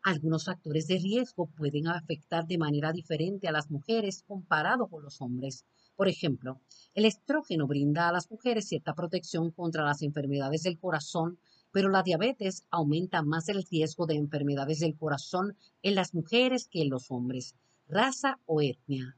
Algunos 0.07 0.45
factores 0.45 0.87
de 0.87 0.99
riesgo 0.99 1.47
pueden 1.47 1.89
afectar 1.89 2.47
de 2.47 2.59
manera 2.59 2.93
diferente 2.93 3.49
a 3.49 3.53
las 3.53 3.71
mujeres 3.71 4.23
comparado 4.23 4.87
con 4.87 5.03
los 5.03 5.23
hombres. 5.23 5.65
Por 5.97 6.09
ejemplo, 6.09 6.61
el 6.93 7.07
estrógeno 7.07 7.67
brinda 7.67 8.11
a 8.11 8.13
las 8.13 8.31
mujeres 8.31 8.69
cierta 8.69 8.93
protección 8.93 9.51
contra 9.51 9.83
las 9.83 10.03
enfermedades 10.03 10.63
del 10.65 10.79
corazón, 10.79 11.39
pero 11.73 11.89
la 11.89 12.03
diabetes 12.03 12.67
aumenta 12.71 13.23
más 13.23 13.49
el 13.49 13.65
riesgo 13.65 14.05
de 14.05 14.17
enfermedades 14.17 14.81
del 14.81 14.95
corazón 14.95 15.57
en 15.81 15.95
las 15.95 16.13
mujeres 16.13 16.69
que 16.69 16.83
en 16.83 16.91
los 16.91 17.11
hombres, 17.11 17.55
raza 17.89 18.39
o 18.45 18.61
etnia. 18.61 19.17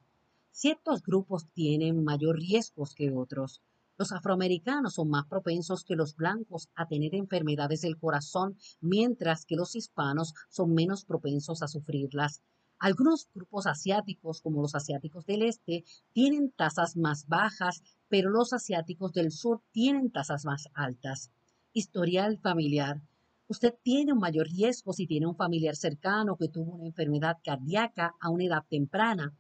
Ciertos 0.53 1.03
grupos 1.03 1.49
tienen 1.53 2.05
mayor 2.05 2.39
riesgos 2.39 2.95
que 2.95 3.11
otros. 3.11 3.61
Los 3.99 4.13
afroamericanos 4.13 4.95
son 4.95 5.09
más 5.11 5.27
propensos 5.27 5.85
que 5.85 5.97
los 5.97 6.17
blancos 6.17 6.69
a 6.75 6.87
tener 6.87 7.15
enfermedades 7.15 7.81
del 7.81 7.99
corazón, 7.99 8.57
mientras 8.81 9.47
que 9.47 9.57
los 9.57 9.75
hispanos 9.75 10.35
son 10.49 10.75
menos 10.75 11.05
propensos 11.05 11.63
a 11.63 11.69
sufrirlas. 11.69 12.43
Algunos 12.79 13.29
grupos 13.35 13.67
asiáticos, 13.67 14.43
como 14.43 14.61
los 14.63 14.75
asiáticos 14.75 15.25
del 15.27 15.43
este, 15.43 15.85
tienen 16.13 16.51
tasas 16.51 16.97
más 16.97 17.27
bajas, 17.27 17.83
pero 18.09 18.31
los 18.31 18.53
asiáticos 18.53 19.13
del 19.13 19.33
sur 19.33 19.63
tienen 19.73 20.11
tasas 20.11 20.45
más 20.45 20.69
altas 20.75 21.31
historial 21.77 22.39
familiar. 22.39 23.03
Usted 23.49 23.75
tiene 23.83 24.15
un 24.15 24.19
mayor 24.19 24.47
riesgo 24.47 24.95
si 24.95 25.07
tiene 25.07 25.27
un 25.27 25.37
familiar 25.37 25.77
cercano 25.77 26.37
que 26.37 26.49
tuvo 26.49 26.73
una 26.77 26.87
enfermedad 26.87 27.37
cardíaca 27.45 28.15
a 28.19 28.31
una 28.31 28.45
edad 28.45 28.65
temprana. 28.67 29.37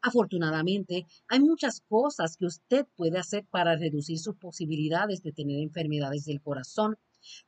Afortunadamente, 0.00 1.06
hay 1.28 1.40
muchas 1.40 1.80
cosas 1.88 2.36
que 2.36 2.46
usted 2.46 2.86
puede 2.96 3.18
hacer 3.18 3.44
para 3.46 3.76
reducir 3.76 4.18
sus 4.18 4.36
posibilidades 4.36 5.22
de 5.22 5.32
tener 5.32 5.60
enfermedades 5.60 6.24
del 6.24 6.40
corazón. 6.40 6.96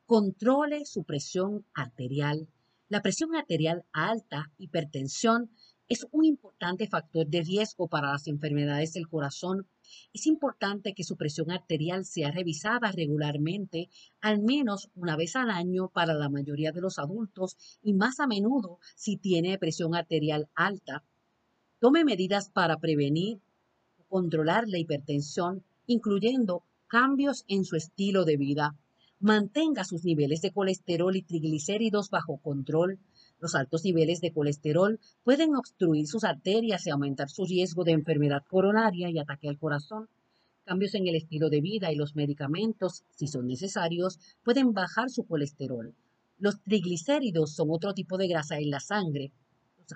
Controle 0.04 0.84
su 0.84 1.04
presión 1.04 1.64
arterial. 1.74 2.48
La 2.88 3.02
presión 3.02 3.34
arterial 3.36 3.84
alta, 3.92 4.52
hipertensión, 4.58 5.50
es 5.88 6.06
un 6.10 6.24
importante 6.24 6.86
factor 6.88 7.26
de 7.26 7.42
riesgo 7.42 7.88
para 7.88 8.12
las 8.12 8.26
enfermedades 8.26 8.92
del 8.92 9.08
corazón 9.08 9.66
es 10.12 10.26
importante 10.26 10.94
que 10.94 11.02
su 11.02 11.16
presión 11.16 11.50
arterial 11.50 12.04
sea 12.04 12.30
revisada 12.30 12.92
regularmente, 12.92 13.90
al 14.20 14.40
menos 14.40 14.88
una 14.94 15.16
vez 15.16 15.34
al 15.34 15.50
año 15.50 15.88
para 15.88 16.14
la 16.14 16.28
mayoría 16.28 16.70
de 16.70 16.80
los 16.80 17.00
adultos 17.00 17.56
y 17.82 17.94
más 17.94 18.20
a 18.20 18.28
menudo 18.28 18.78
si 18.94 19.16
tiene 19.16 19.58
presión 19.58 19.96
arterial 19.96 20.48
alta. 20.54 21.04
Tome 21.80 22.04
medidas 22.04 22.50
para 22.50 22.76
prevenir 22.76 23.40
o 23.98 24.04
controlar 24.08 24.68
la 24.68 24.78
hipertensión, 24.78 25.64
incluyendo 25.86 26.62
cambios 26.86 27.44
en 27.48 27.64
su 27.64 27.76
estilo 27.76 28.24
de 28.24 28.36
vida. 28.36 28.76
Mantenga 29.18 29.84
sus 29.84 30.04
niveles 30.04 30.40
de 30.40 30.52
colesterol 30.52 31.16
y 31.16 31.22
triglicéridos 31.22 32.10
bajo 32.10 32.38
control 32.38 33.00
los 33.40 33.54
altos 33.54 33.84
niveles 33.84 34.20
de 34.20 34.32
colesterol 34.32 35.00
pueden 35.24 35.56
obstruir 35.56 36.06
sus 36.06 36.24
arterias 36.24 36.86
y 36.86 36.90
aumentar 36.90 37.30
su 37.30 37.46
riesgo 37.46 37.84
de 37.84 37.92
enfermedad 37.92 38.42
coronaria 38.46 39.08
y 39.08 39.18
ataque 39.18 39.48
al 39.48 39.58
corazón. 39.58 40.10
Cambios 40.64 40.94
en 40.94 41.06
el 41.06 41.14
estilo 41.14 41.48
de 41.48 41.62
vida 41.62 41.90
y 41.90 41.96
los 41.96 42.14
medicamentos, 42.14 43.02
si 43.16 43.28
son 43.28 43.46
necesarios, 43.46 44.18
pueden 44.44 44.74
bajar 44.74 45.08
su 45.08 45.24
colesterol. 45.24 45.94
Los 46.38 46.60
triglicéridos 46.62 47.54
son 47.54 47.68
otro 47.70 47.94
tipo 47.94 48.18
de 48.18 48.28
grasa 48.28 48.58
en 48.58 48.68
la 48.68 48.80
sangre. 48.80 49.32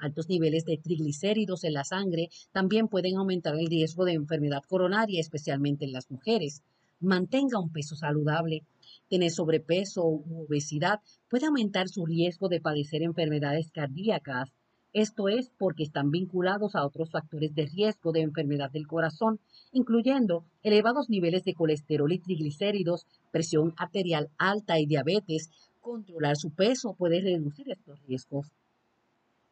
Altos 0.01 0.29
niveles 0.29 0.65
de 0.65 0.79
triglicéridos 0.79 1.65
en 1.65 1.73
la 1.75 1.85
sangre 1.85 2.29
también 2.53 2.89
pueden 2.89 3.17
aumentar 3.17 3.55
el 3.57 3.67
riesgo 3.67 4.05
de 4.05 4.13
enfermedad 4.13 4.63
coronaria, 4.69 5.21
especialmente 5.21 5.85
en 5.85 5.93
las 5.93 6.11
mujeres. 6.11 6.63
Mantenga 7.01 7.59
un 7.59 7.73
peso 7.73 7.97
saludable 7.97 8.63
tener 9.09 9.31
sobrepeso 9.31 10.05
u 10.05 10.45
obesidad 10.45 11.01
puede 11.29 11.47
aumentar 11.47 11.89
su 11.89 12.07
riesgo 12.07 12.49
de 12.49 12.61
padecer 12.61 13.03
enfermedades 13.03 13.71
cardíacas. 13.71 14.53
Esto 14.93 15.29
es 15.29 15.51
porque 15.59 15.83
están 15.83 16.11
vinculados 16.11 16.75
a 16.75 16.87
otros 16.87 17.11
factores 17.11 17.55
de 17.55 17.67
riesgo 17.67 18.13
de 18.13 18.21
enfermedad 18.21 18.71
del 18.71 18.87
corazón, 18.87 19.41
incluyendo 19.73 20.45
elevados 20.63 21.11
niveles 21.11 21.43
de 21.45 21.55
colesterol 21.55 22.13
y 22.13 22.21
triglicéridos, 22.21 23.07
presión 23.33 23.75
arterial 23.77 24.31
alta 24.39 24.79
y 24.79 24.87
diabetes. 24.87 25.51
Controlar 25.81 26.37
su 26.37 26.51
peso 26.51 26.95
puede 26.95 27.21
reducir 27.21 27.71
estos 27.71 28.01
riesgos. 28.07 28.53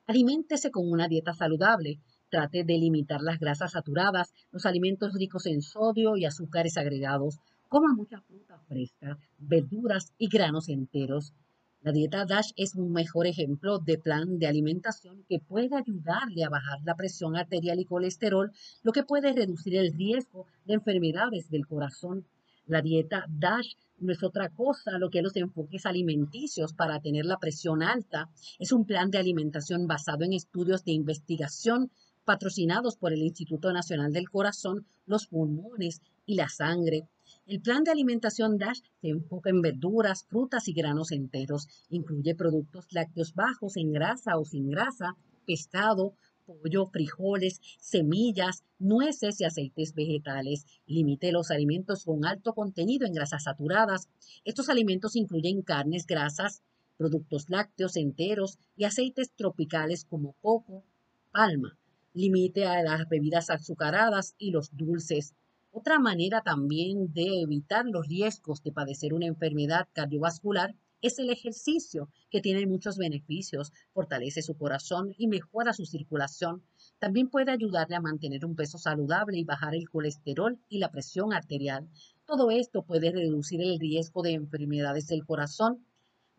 Aliméntese 0.07 0.71
con 0.71 0.91
una 0.91 1.09
dieta 1.09 1.33
saludable. 1.33 2.01
Trate 2.31 2.65
de 2.65 2.79
limitar 2.79 3.21
las 3.21 3.39
grasas 3.39 3.73
saturadas, 3.73 4.33
los 4.51 4.67
alimentos 4.67 5.13
ricos 5.15 5.47
en 5.47 5.63
sodio 5.63 6.17
y 6.17 6.25
azúcares 6.25 6.77
agregados, 6.77 7.39
Coma 7.73 7.95
mucha 7.95 8.21
fruta 8.21 8.59
fresca, 8.69 9.17
verduras 9.39 10.13
y 10.19 10.29
granos 10.29 10.69
enteros. 10.69 11.33
La 11.81 11.91
dieta 11.91 12.27
DASH 12.27 12.53
es 12.57 12.75
un 12.75 12.93
mejor 12.93 13.27
ejemplo 13.27 13.79
de 13.79 13.97
plan 13.97 14.39
de 14.39 14.47
alimentación 14.47 15.25
que 15.27 15.39
puede 15.39 15.75
ayudarle 15.75 16.45
a 16.45 16.51
bajar 16.51 16.81
la 16.85 16.97
presión 16.97 17.35
arterial 17.35 17.81
y 17.81 17.87
colesterol, 17.87 18.53
lo 18.83 18.93
que 18.93 19.05
puede 19.05 19.33
reducir 19.33 19.75
el 19.77 19.95
riesgo 19.95 20.47
de 20.67 20.75
enfermedades 20.75 21.49
del 21.49 21.67
corazón. 21.67 22.27
La 22.67 22.81
dieta 22.81 23.27
DASH 23.29 23.75
no 23.99 24.13
es 24.13 24.23
otra 24.23 24.49
cosa 24.51 24.99
lo 24.99 25.11
que 25.11 25.23
los 25.23 25.35
enfoques 25.37 25.85
alimenticios 25.85 26.75
para 26.75 27.01
tener 27.01 27.27
la 27.27 27.39
presión 27.39 27.83
alta. 27.83 28.31
Es 28.59 28.73
un 28.73 28.85
plan 28.85 29.11
de 29.11 29.19
alimentación 29.19 29.87
basado 29.87 30.25
en 30.25 30.33
estudios 30.33 30.85
de 30.85 30.93
investigación 30.93 31.91
patrocinados 32.25 32.97
por 32.97 33.13
el 33.13 33.23
Instituto 33.23 33.73
Nacional 33.73 34.13
del 34.13 34.31
Corazón, 34.31 34.87
los 35.07 35.27
pulmones 35.27 36.01
y 36.25 36.37
la 36.37 36.49
sangre. 36.49 37.09
El 37.47 37.61
plan 37.61 37.83
de 37.83 37.91
alimentación 37.91 38.59
DASH 38.59 38.81
se 39.01 39.09
enfoca 39.09 39.51
en 39.51 39.61
verduras, 39.61 40.25
frutas 40.29 40.69
y 40.69 40.73
granos 40.73 41.11
enteros. 41.11 41.67
Incluye 41.89 42.37
productos 42.37 42.87
lácteos 42.93 43.35
bajos 43.35 43.77
en 43.77 43.93
grasa 43.93 44.39
o 44.39 44.45
sin 44.45 44.69
grasa, 44.71 45.17
pescado, 45.45 46.15
pollo, 46.45 46.87
frijoles, 46.87 47.61
semillas, 47.79 48.65
nueces 48.79 49.41
y 49.41 49.45
aceites 49.45 49.95
vegetales. 49.95 50.67
Limite 50.87 51.33
los 51.33 51.51
alimentos 51.51 52.05
con 52.05 52.25
alto 52.25 52.55
contenido 52.55 53.07
en 53.07 53.15
grasas 53.15 53.45
saturadas. 53.45 54.09
Estos 54.45 54.69
alimentos 54.69 55.17
incluyen 55.17 55.63
carnes, 55.63 56.07
grasas, 56.07 56.63
productos 56.97 57.49
lácteos 57.49 57.97
enteros 57.97 58.59
y 58.77 58.85
aceites 58.85 59.33
tropicales 59.35 60.05
como 60.05 60.35
coco, 60.41 60.85
palma. 61.31 61.77
Limite 62.15 62.67
a 62.67 62.83
las 62.83 63.09
bebidas 63.09 63.51
azucaradas 63.51 64.35
y 64.39 64.51
los 64.51 64.77
dulces. 64.77 65.35
Otra 65.71 65.99
manera 65.99 66.43
también 66.43 67.13
de 67.15 67.41
evitar 67.41 67.87
los 67.87 68.07
riesgos 68.07 68.63
de 68.63 68.73
padecer 68.73 69.15
una 69.15 69.27
enfermedad 69.27 69.89
cardiovascular 69.95 70.75
es 71.03 71.19
el 71.19 71.31
ejercicio, 71.31 72.09
que 72.31 72.41
tiene 72.41 72.67
muchos 72.67 72.97
beneficios, 72.97 73.73
fortalece 73.93 74.41
su 74.41 74.57
corazón 74.57 75.13
y 75.19 75.27
mejora 75.27 75.73
su 75.73 75.85
circulación. 75.85 76.63
También 77.01 77.29
puede 77.29 77.51
ayudarle 77.51 77.97
a 77.97 78.01
mantener 78.01 78.45
un 78.47 78.55
peso 78.55 78.79
saludable 78.79 79.37
y 79.37 79.45
bajar 79.45 79.75
el 79.75 79.91
colesterol 79.91 80.59
y 80.69 80.79
la 80.79 80.93
presión 80.93 81.33
arterial. 81.33 81.89
Todo 82.25 82.51
esto 82.51 82.85
puede 82.85 83.11
reducir 83.11 83.61
el 83.61 83.81
riesgo 83.81 84.23
de 84.23 84.35
enfermedades 84.35 85.09
del 85.09 85.27
corazón. 85.27 85.85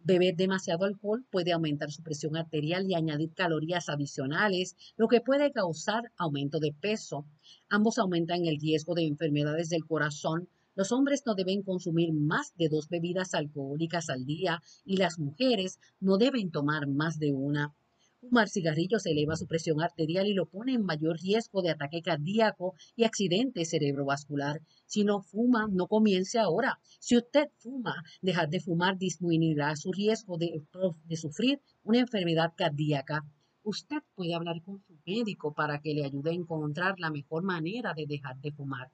Beber 0.05 0.35
demasiado 0.35 0.85
alcohol 0.85 1.25
puede 1.29 1.51
aumentar 1.51 1.91
su 1.91 2.01
presión 2.01 2.35
arterial 2.37 2.89
y 2.89 2.95
añadir 2.95 3.33
calorías 3.33 3.89
adicionales, 3.89 4.75
lo 4.97 5.07
que 5.07 5.21
puede 5.21 5.51
causar 5.51 6.11
aumento 6.17 6.59
de 6.59 6.73
peso. 6.73 7.25
Ambos 7.69 7.97
aumentan 7.97 8.45
el 8.45 8.59
riesgo 8.59 8.95
de 8.95 9.05
enfermedades 9.05 9.69
del 9.69 9.85
corazón. 9.85 10.47
Los 10.75 10.91
hombres 10.91 11.21
no 11.25 11.35
deben 11.35 11.61
consumir 11.61 12.13
más 12.13 12.53
de 12.55 12.67
dos 12.67 12.89
bebidas 12.89 13.35
alcohólicas 13.35 14.09
al 14.09 14.25
día 14.25 14.59
y 14.83 14.97
las 14.97 15.19
mujeres 15.19 15.79
no 15.99 16.17
deben 16.17 16.49
tomar 16.49 16.87
más 16.87 17.19
de 17.19 17.31
una. 17.31 17.75
Fumar 18.19 18.49
cigarrillos 18.49 19.05
eleva 19.05 19.35
su 19.35 19.45
presión 19.45 19.81
arterial 19.81 20.25
y 20.25 20.33
lo 20.33 20.47
pone 20.47 20.73
en 20.73 20.83
mayor 20.83 21.19
riesgo 21.19 21.61
de 21.61 21.69
ataque 21.69 22.01
cardíaco 22.01 22.73
y 22.95 23.03
accidente 23.03 23.65
cerebrovascular. 23.65 24.61
Si 24.85 25.03
no 25.03 25.21
fuma, 25.21 25.67
no 25.69 25.87
comience 25.87 26.39
ahora. 26.39 26.79
Si 26.99 27.17
usted 27.17 27.49
fuma, 27.57 28.01
dejar 28.21 28.49
de 28.49 28.59
fumar 28.61 28.97
disminuirá 28.97 29.75
su 29.75 29.91
riesgo 29.91 30.37
de, 30.37 30.63
de 31.05 31.17
sufrir 31.17 31.59
una 31.83 31.99
enfermedad 31.99 32.53
cardíaca. 32.55 33.25
Usted 33.61 33.97
puede 34.15 34.33
hablar 34.33 34.63
con 34.63 34.79
su 34.79 34.97
médico 35.05 35.53
para 35.53 35.81
que 35.81 35.93
le 35.93 36.05
ayude 36.05 36.31
a 36.31 36.33
encontrar 36.33 36.95
la 36.99 37.11
mejor 37.11 37.43
manera 37.43 37.93
de 37.93 38.07
dejar 38.07 38.37
de 38.39 38.53
fumar. 38.53 38.89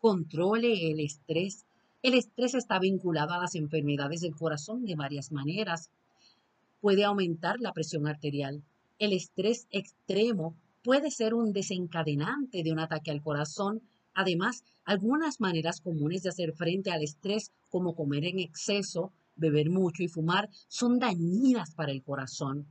Controle 0.00 0.90
el 0.90 1.00
estrés. 1.00 1.64
El 2.02 2.14
estrés 2.14 2.54
está 2.54 2.78
vinculado 2.78 3.34
a 3.34 3.38
las 3.38 3.54
enfermedades 3.54 4.22
del 4.22 4.34
corazón 4.34 4.84
de 4.84 4.96
varias 4.96 5.30
maneras 5.30 5.90
puede 6.80 7.04
aumentar 7.04 7.60
la 7.60 7.72
presión 7.72 8.06
arterial. 8.06 8.62
El 8.98 9.12
estrés 9.12 9.66
extremo 9.70 10.56
puede 10.82 11.10
ser 11.10 11.34
un 11.34 11.52
desencadenante 11.52 12.62
de 12.62 12.72
un 12.72 12.78
ataque 12.78 13.10
al 13.10 13.22
corazón. 13.22 13.82
Además, 14.14 14.64
algunas 14.84 15.40
maneras 15.40 15.80
comunes 15.80 16.22
de 16.22 16.30
hacer 16.30 16.52
frente 16.52 16.90
al 16.90 17.02
estrés, 17.02 17.52
como 17.68 17.94
comer 17.94 18.24
en 18.24 18.38
exceso, 18.38 19.12
beber 19.36 19.70
mucho 19.70 20.02
y 20.02 20.08
fumar, 20.08 20.48
son 20.68 20.98
dañinas 20.98 21.74
para 21.74 21.92
el 21.92 22.02
corazón. 22.02 22.66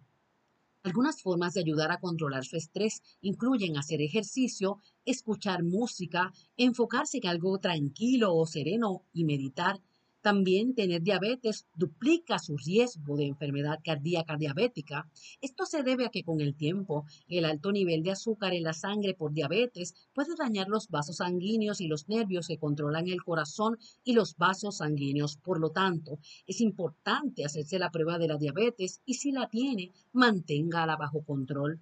Algunas 0.81 1.21
formas 1.21 1.53
de 1.53 1.59
ayudar 1.59 1.91
a 1.91 1.99
controlar 1.99 2.45
su 2.45 2.55
estrés 2.55 3.01
incluyen 3.19 3.77
hacer 3.77 4.01
ejercicio, 4.01 4.79
escuchar 5.03 5.63
música, 5.63 6.31
enfocarse 6.55 7.17
en 7.17 7.27
algo 7.27 7.59
tranquilo 7.59 8.33
o 8.33 8.45
sereno 8.45 9.03
y 9.11 9.25
meditar, 9.25 9.81
también 10.21 10.75
tener 10.75 11.01
diabetes 11.01 11.65
duplica 11.75 12.39
su 12.39 12.57
riesgo 12.57 13.15
de 13.15 13.25
enfermedad 13.25 13.79
cardíaca 13.83 14.35
diabética. 14.37 15.09
Esto 15.41 15.65
se 15.65 15.83
debe 15.83 16.05
a 16.05 16.09
que 16.09 16.23
con 16.23 16.41
el 16.41 16.55
tiempo 16.55 17.05
el 17.27 17.45
alto 17.45 17.71
nivel 17.71 18.03
de 18.03 18.11
azúcar 18.11 18.53
en 18.53 18.63
la 18.63 18.73
sangre 18.73 19.13
por 19.13 19.33
diabetes 19.33 19.93
puede 20.13 20.35
dañar 20.35 20.67
los 20.67 20.89
vasos 20.89 21.17
sanguíneos 21.17 21.81
y 21.81 21.87
los 21.87 22.09
nervios 22.09 22.47
que 22.47 22.57
controlan 22.57 23.07
el 23.07 23.23
corazón 23.23 23.77
y 24.03 24.13
los 24.13 24.35
vasos 24.37 24.77
sanguíneos. 24.77 25.37
Por 25.37 25.59
lo 25.59 25.71
tanto, 25.71 26.19
es 26.45 26.61
importante 26.61 27.45
hacerse 27.45 27.79
la 27.79 27.91
prueba 27.91 28.17
de 28.17 28.27
la 28.27 28.37
diabetes 28.37 29.01
y 29.05 29.15
si 29.15 29.31
la 29.31 29.47
tiene, 29.49 29.91
manténgala 30.11 30.97
bajo 30.97 31.23
control. 31.23 31.79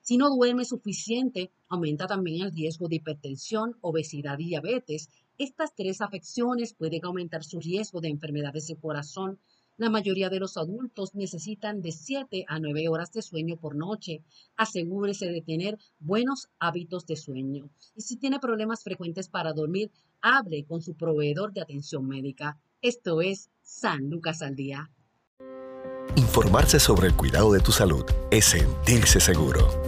Si 0.00 0.16
no 0.16 0.30
duerme 0.30 0.64
suficiente, 0.64 1.50
aumenta 1.68 2.06
también 2.06 2.42
el 2.42 2.54
riesgo 2.54 2.88
de 2.88 2.96
hipertensión, 2.96 3.76
obesidad 3.82 4.38
y 4.38 4.46
diabetes 4.46 5.10
estas 5.38 5.74
tres 5.74 6.00
afecciones 6.00 6.74
pueden 6.74 7.04
aumentar 7.04 7.44
su 7.44 7.60
riesgo 7.60 8.00
de 8.00 8.08
enfermedades 8.08 8.66
del 8.66 8.78
corazón. 8.78 9.38
La 9.76 9.88
mayoría 9.88 10.28
de 10.28 10.40
los 10.40 10.56
adultos 10.56 11.14
necesitan 11.14 11.80
de 11.80 11.92
7 11.92 12.44
a 12.48 12.58
9 12.58 12.88
horas 12.88 13.12
de 13.12 13.22
sueño 13.22 13.56
por 13.56 13.76
noche. 13.76 14.24
Asegúrese 14.56 15.26
de 15.26 15.40
tener 15.40 15.78
buenos 16.00 16.48
hábitos 16.58 17.06
de 17.06 17.14
sueño. 17.14 17.70
Y 17.94 18.02
si 18.02 18.16
tiene 18.16 18.40
problemas 18.40 18.82
frecuentes 18.82 19.28
para 19.28 19.52
dormir, 19.52 19.92
hable 20.20 20.64
con 20.64 20.82
su 20.82 20.94
proveedor 20.94 21.52
de 21.52 21.60
atención 21.60 22.08
médica. 22.08 22.58
Esto 22.82 23.20
es 23.20 23.50
San 23.62 24.10
Lucas 24.10 24.42
al 24.42 24.56
Día. 24.56 24.90
Informarse 26.16 26.80
sobre 26.80 27.06
el 27.06 27.14
cuidado 27.14 27.52
de 27.52 27.60
tu 27.60 27.70
salud 27.70 28.04
es 28.32 28.44
sentirse 28.46 29.20
seguro. 29.20 29.87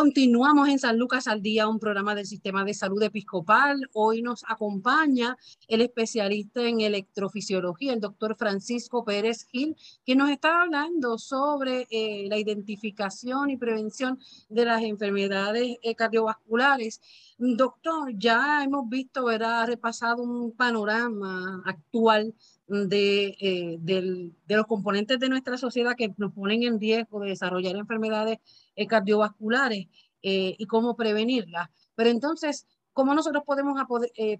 Continuamos 0.00 0.68
en 0.68 0.78
San 0.78 0.96
Lucas 0.96 1.26
al 1.26 1.42
Día, 1.42 1.66
un 1.66 1.80
programa 1.80 2.14
del 2.14 2.24
Sistema 2.24 2.64
de 2.64 2.72
Salud 2.72 3.02
Episcopal. 3.02 3.90
Hoy 3.94 4.22
nos 4.22 4.44
acompaña 4.46 5.36
el 5.66 5.80
especialista 5.80 6.62
en 6.62 6.80
electrofisiología, 6.82 7.94
el 7.94 8.00
doctor 8.00 8.36
Francisco 8.36 9.04
Pérez 9.04 9.48
Gil, 9.50 9.76
que 10.06 10.14
nos 10.14 10.30
está 10.30 10.62
hablando 10.62 11.18
sobre 11.18 11.88
eh, 11.90 12.28
la 12.28 12.38
identificación 12.38 13.50
y 13.50 13.56
prevención 13.56 14.20
de 14.48 14.66
las 14.66 14.84
enfermedades 14.84 15.78
eh, 15.82 15.96
cardiovasculares. 15.96 17.00
Doctor, 17.36 18.12
ya 18.16 18.62
hemos 18.62 18.88
visto, 18.88 19.24
¿verdad? 19.24 19.62
Ha 19.62 19.66
repasado 19.66 20.22
un 20.22 20.52
panorama 20.52 21.60
actual 21.66 22.36
de, 22.68 23.36
eh, 23.40 23.76
de 23.80 24.56
los 24.56 24.66
componentes 24.66 25.18
de 25.18 25.28
nuestra 25.28 25.56
sociedad 25.56 25.96
que 25.96 26.12
nos 26.18 26.32
ponen 26.32 26.62
en 26.62 26.78
riesgo 26.78 27.20
de 27.20 27.30
desarrollar 27.30 27.76
enfermedades 27.76 28.38
eh, 28.76 28.86
cardiovasculares 28.86 29.86
eh, 30.22 30.54
y 30.58 30.66
cómo 30.66 30.94
prevenirlas. 30.96 31.68
Pero 31.94 32.10
entonces, 32.10 32.66
¿cómo 32.92 33.14
nosotros 33.14 33.42
podemos, 33.44 33.80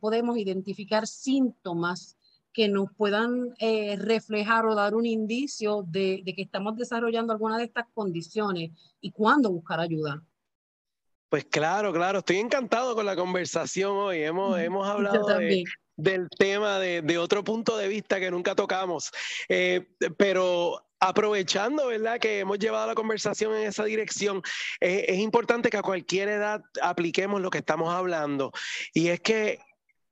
podemos 0.01 0.37
identificar 0.37 1.07
síntomas 1.07 2.17
que 2.53 2.69
nos 2.69 2.93
puedan 2.97 3.55
reflejar 3.99 4.67
o 4.67 4.75
dar 4.75 4.95
un 4.95 5.07
indicio 5.07 5.85
de, 5.87 6.23
que 6.25 6.43
estamos 6.43 6.77
desarrollando 6.77 7.33
alguna 7.33 7.59
de 7.59 7.65
estas 7.65 7.87
condiciones 7.95 8.71
y 9.01 9.11
cuándo 9.11 9.51
buscar 9.51 9.81
ayuda? 9.81 10.23
Pues 11.29 11.45
claro, 11.45 11.93
claro, 11.93 12.21
estoy 12.21 12.39
encantado 12.39 12.95
con 12.95 13.07
la 13.07 13.17
conversación 13.17 13.93
hoy. 13.97 14.23
Hemos, 14.23 14.59
hemos 14.61 14.87
hablado 14.87 15.27
del 15.99 16.29
tema 16.31 16.79
de, 16.79 17.03
de, 17.03 17.19
otro 17.19 17.45
punto 17.45 17.77
de 17.77 17.89
vista 17.89 18.19
que 18.19 18.31
nunca 18.31 18.55
tocamos, 18.55 19.11
pero 20.17 20.83
aprovechando, 21.01 21.87
¿verdad?, 21.87 22.19
que 22.19 22.41
hemos 22.41 22.59
llevado 22.59 22.87
la 22.87 22.95
conversación 22.95 23.55
en 23.55 23.69
esa 23.69 23.85
dirección, 23.85 24.43
es 24.81 25.19
importante 25.19 25.71
que 25.71 25.77
a 25.77 25.83
cualquier 25.83 26.29
edad 26.29 26.63
apliquemos 26.83 27.41
lo 27.41 27.51
que 27.51 27.59
estamos 27.59 27.93
hablando. 27.93 28.53
Y 28.93 29.09
es 29.09 29.21
que 29.21 29.61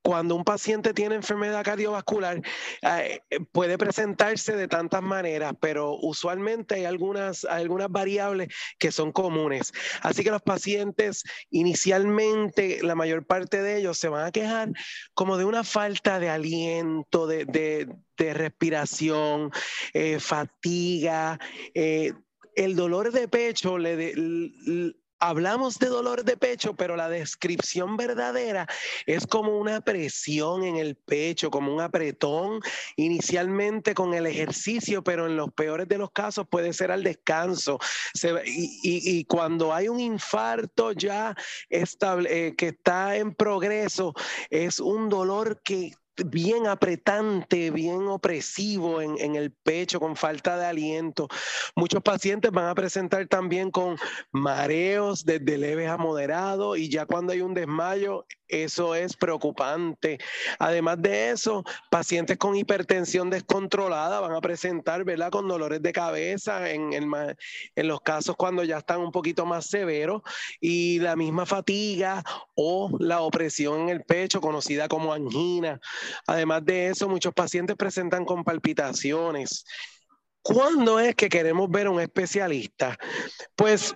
cuando 0.07 0.35
un 0.35 0.45
paciente 0.45 0.93
tiene 0.93 1.15
enfermedad 1.15 1.65
cardiovascular, 1.65 2.41
eh, 2.81 3.19
puede 3.51 3.77
presentarse 3.77 4.55
de 4.55 4.69
tantas 4.69 5.01
maneras, 5.03 5.51
pero 5.59 5.97
usualmente 6.01 6.75
hay 6.75 6.85
algunas, 6.85 7.43
algunas 7.43 7.91
variables 7.91 8.47
que 8.79 8.93
son 8.93 9.11
comunes. 9.11 9.73
Así 10.01 10.23
que 10.23 10.31
los 10.31 10.41
pacientes, 10.41 11.23
inicialmente, 11.49 12.79
la 12.83 12.95
mayor 12.95 13.25
parte 13.25 13.61
de 13.61 13.79
ellos 13.79 13.97
se 13.97 14.07
van 14.07 14.23
a 14.23 14.31
quejar 14.31 14.71
como 15.13 15.35
de 15.35 15.43
una 15.43 15.65
falta 15.65 16.21
de 16.21 16.29
aliento, 16.29 17.27
de, 17.27 17.89
respiración, 18.17 19.51
eh, 19.91 20.21
fatiga. 20.21 21.37
Eh, 21.73 22.13
el 22.55 22.77
dolor 22.77 23.11
de 23.11 23.27
pecho 23.27 23.77
le, 23.77 24.13
hablamos 25.19 25.79
de 25.79 25.87
dolor 25.87 26.23
de 26.23 26.37
pecho, 26.37 26.75
pero 26.75 26.95
la 26.95 27.09
descripción 27.09 27.97
verdadera 27.97 28.67
es 29.05 29.25
como 29.25 29.57
una 29.57 29.81
presión 29.81 30.63
en 30.63 30.77
el 30.77 30.95
pecho, 30.95 31.51
como 31.51 31.73
un 31.73 31.81
apretón, 31.81 32.61
inicialmente 32.95 33.93
con 33.93 34.13
el 34.13 34.25
ejercicio, 34.25 35.03
pero 35.03 35.25
en 35.25 35.35
los 35.35 35.51
peores 35.53 35.87
de 35.87 35.97
los 35.97 36.11
casos 36.11 36.47
puede 36.49 36.73
ser 36.73 36.91
al 36.91 37.03
descanso. 37.03 37.79
y, 38.45 39.25
cuando 39.25 39.73
hay 39.73 39.87
un 39.87 39.99
infarto 39.99 40.91
ya 40.91 41.35
estable, 41.69 42.47
eh, 42.47 42.55
que 42.55 42.69
está 42.69 43.15
en 43.17 43.33
progreso, 43.33 44.13
es 44.49 44.79
un 44.79 45.09
dolor 45.09 45.61
que 45.63 45.93
bien 46.25 46.67
apretante, 46.67 47.71
bien 47.71 48.07
opresivo 48.07 49.01
en, 49.01 49.35
el 49.35 49.51
pecho, 49.51 49.99
con 49.99 50.15
falta 50.15 50.57
de 50.57 50.65
aliento. 50.65 51.27
Muchos 51.75 52.01
pacientes 52.01 52.51
van 52.51 52.67
a 52.67 52.75
presentar 52.75 53.27
también 53.27 53.71
con 53.71 53.97
mareos 54.31 55.25
desde 55.25 55.57
leves 55.57 55.89
a 55.89 55.97
moderados 55.97 56.77
y 56.77 56.89
ya 56.89 57.05
cuando 57.05 57.33
hay 57.33 57.41
un 57.41 57.53
desmayo, 57.53 58.25
eso 58.47 58.95
es 58.95 59.15
preocupante. 59.15 60.17
Además 60.59 61.01
de 61.01 61.31
eso, 61.31 61.63
pacientes 61.91 62.37
con 62.37 62.55
hipertensión 62.55 63.29
descontrolada 63.29 64.19
van 64.19 64.33
a 64.33 64.41
presentar, 64.41 65.03
¿verdad?, 65.03 65.31
con 65.31 65.47
dolores 65.47 65.81
de 65.81 65.91
cabeza 65.91 66.71
en 66.71 67.11
los 67.75 68.01
casos 68.01 68.35
cuando 68.37 68.63
ya 68.63 68.77
están 68.77 68.99
un 69.01 69.11
poquito 69.11 69.45
más 69.45 69.67
severos 69.67 70.21
y 70.59 70.99
la 70.99 71.15
misma 71.15 71.45
fatiga 71.45 72.23
o 72.55 72.89
la 72.99 73.21
opresión 73.21 73.81
en 73.81 73.89
el 73.89 74.03
pecho, 74.03 74.41
conocida 74.41 74.87
como 74.87 75.13
angina. 75.13 75.79
Además 76.25 76.65
de 76.65 76.87
eso, 76.87 77.07
muchos 77.09 77.33
pacientes 77.33 77.75
presentan 77.75 78.25
con 78.25 78.43
palpitaciones. 78.43 79.65
¿Cuándo 80.41 80.99
es 80.99 81.15
que 81.15 81.29
queremos 81.29 81.69
ver 81.69 81.87
a 81.87 81.91
un 81.91 81.99
especialista? 81.99 82.97
Pues 83.55 83.95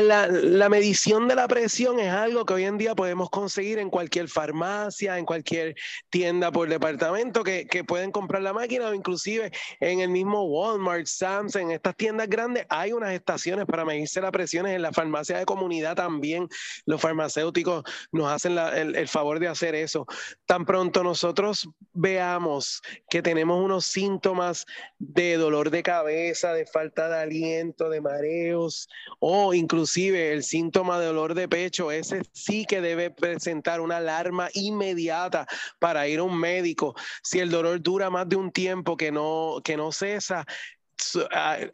la, 0.00 0.68
medición 0.70 1.28
de 1.28 1.34
la 1.34 1.46
presión 1.46 2.00
es 2.00 2.10
algo 2.10 2.46
que 2.46 2.54
hoy 2.54 2.64
en 2.64 2.78
día 2.78 2.94
podemos 2.94 3.28
conseguir 3.28 3.78
en 3.78 3.90
cualquier 3.90 4.28
farmacia, 4.28 5.18
en 5.18 5.26
cualquier 5.26 5.74
tienda 6.08 6.50
por 6.50 6.68
departamento 6.68 7.44
que, 7.44 7.66
pueden 7.86 8.10
comprar 8.10 8.42
la 8.42 8.52
máquina 8.52 8.88
o 8.88 8.94
inclusive 8.94 9.50
en 9.80 10.00
el 10.00 10.08
mismo 10.08 10.44
Walmart, 10.44 11.06
Sam's, 11.06 11.56
en 11.56 11.72
estas 11.72 11.96
tiendas 11.96 12.28
grandes 12.28 12.64
hay 12.70 12.92
unas 12.92 13.12
estaciones 13.12 13.66
para 13.66 13.84
medirse 13.84 14.20
la 14.20 14.30
presión. 14.30 14.66
En 14.66 14.80
la 14.80 14.92
farmacia 14.92 15.36
de 15.36 15.44
comunidad 15.44 15.96
también 15.96 16.48
los 16.86 17.00
farmacéuticos 17.00 17.82
nos 18.12 18.30
hacen 18.30 18.56
el, 18.56 18.94
el 18.94 19.08
favor 19.08 19.40
de 19.40 19.48
hacer 19.48 19.74
eso. 19.74 20.06
Tan 20.46 20.64
pronto 20.64 21.02
nosotros 21.02 21.68
veamos 21.92 22.80
que 23.10 23.20
tenemos 23.20 23.62
unos 23.62 23.84
síntomas 23.84 24.64
de 24.98 25.36
dolor 25.36 25.70
de 25.70 25.82
cabeza, 25.82 26.54
de 26.54 26.66
falta 26.66 27.08
de 27.08 27.18
aliento, 27.18 27.90
de 27.90 28.00
mareos 28.00 28.88
o 29.18 29.52
incluso 29.52 29.81
inclusive 29.82 30.32
el 30.32 30.44
síntoma 30.44 31.00
de 31.00 31.06
dolor 31.06 31.34
de 31.34 31.48
pecho, 31.48 31.90
ese 31.90 32.22
sí 32.30 32.64
que 32.66 32.80
debe 32.80 33.10
presentar 33.10 33.80
una 33.80 33.96
alarma 33.96 34.48
inmediata 34.54 35.44
para 35.80 36.06
ir 36.06 36.20
a 36.20 36.22
un 36.22 36.38
médico. 36.38 36.94
Si 37.20 37.40
el 37.40 37.50
dolor 37.50 37.82
dura 37.82 38.08
más 38.08 38.28
de 38.28 38.36
un 38.36 38.52
tiempo 38.52 38.96
que 38.96 39.10
no, 39.10 39.60
que 39.64 39.76
no 39.76 39.90
cesa, 39.90 40.46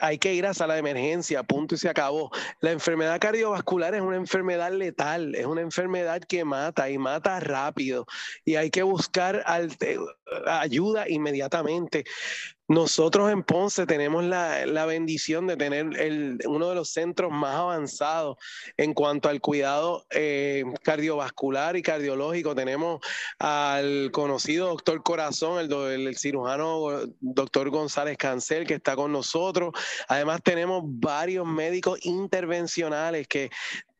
hay 0.00 0.16
que 0.16 0.32
ir 0.32 0.46
a 0.46 0.54
sala 0.54 0.72
de 0.72 0.80
emergencia, 0.80 1.42
punto 1.42 1.74
y 1.74 1.78
se 1.78 1.90
acabó. 1.90 2.30
La 2.60 2.70
enfermedad 2.70 3.20
cardiovascular 3.20 3.94
es 3.94 4.00
una 4.00 4.16
enfermedad 4.16 4.72
letal, 4.72 5.34
es 5.34 5.44
una 5.44 5.60
enfermedad 5.60 6.22
que 6.22 6.46
mata 6.46 6.88
y 6.88 6.96
mata 6.96 7.40
rápido 7.40 8.06
y 8.46 8.56
hay 8.56 8.70
que 8.70 8.82
buscar 8.82 9.42
ayuda 10.46 11.08
inmediatamente. 11.08 12.04
Nosotros 12.68 13.32
en 13.32 13.44
Ponce 13.44 13.86
tenemos 13.86 14.24
la, 14.24 14.84
bendición 14.84 15.46
de 15.46 15.56
tener 15.56 15.86
uno 16.46 16.68
de 16.68 16.74
los 16.74 16.90
centros 16.90 17.32
más 17.32 17.54
avanzados 17.54 18.36
en 18.76 18.92
cuanto 18.92 19.30
al 19.30 19.40
cuidado 19.40 20.04
eh, 20.10 20.64
cardiovascular 20.82 21.78
y 21.78 21.82
cardiológico. 21.82 22.54
Tenemos 22.54 23.00
al 23.38 24.10
conocido 24.12 24.68
doctor 24.68 25.02
Corazón, 25.02 25.60
el, 25.60 25.72
el, 26.06 26.18
cirujano 26.18 26.88
doctor 27.20 27.70
González 27.70 28.18
Cancel, 28.18 28.66
que 28.66 28.74
está 28.74 28.94
con 28.96 29.12
nosotros. 29.12 29.72
Además 30.06 30.42
tenemos 30.42 30.82
varios 30.84 31.46
médicos 31.46 31.98
intervencionales 32.04 33.26
que 33.28 33.50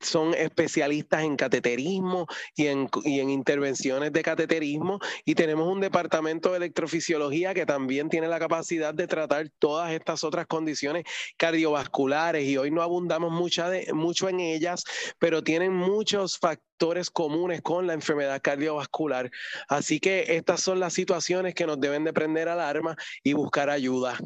son 0.01 0.35
especialistas 0.35 1.23
en 1.23 1.37
cateterismo 1.37 2.27
y 2.55 2.67
en, 2.67 2.89
y 3.05 3.21
en, 3.21 3.31
intervenciones 3.31 4.13
de 4.13 4.23
cateterismo 4.23 5.01
y 5.25 5.35
tenemos 5.35 5.69
un 5.69 5.81
departamento 5.81 6.51
de 6.51 6.59
electrofisiología 6.59 7.55
que 7.55 7.67
también 7.67 8.09
tiene 8.09 8.29
la 8.29 8.39
capacidad 8.39 8.95
de 8.95 9.07
tratar 9.07 9.49
todas 9.59 9.93
estas 9.93 10.25
otras 10.25 10.47
condiciones 10.47 11.05
cardiovasculares 11.37 12.45
y 12.45 12.57
hoy 12.57 12.71
no 12.71 12.83
abundamos 12.83 13.33
mucha 13.33 13.69
de, 13.69 13.93
mucho 13.93 14.29
en 14.29 14.41
ellas, 14.41 14.85
pero 15.19 15.43
tienen 15.43 15.75
muchos 15.75 16.39
factores 16.39 17.11
comunes 17.11 17.63
con 17.63 17.87
la 17.87 17.95
enfermedad 17.95 18.41
cardiovascular. 18.43 19.31
Así 19.69 20.01
que 20.01 20.37
estas 20.37 20.61
son 20.61 20.81
las 20.81 20.93
situaciones 20.93 21.55
que 21.55 21.67
nos 21.67 21.81
deben 21.81 22.05
de 22.05 22.13
prender 22.13 22.49
alarma 22.49 22.97
y 23.23 23.33
buscar 23.33 23.71
ayuda. 23.71 24.19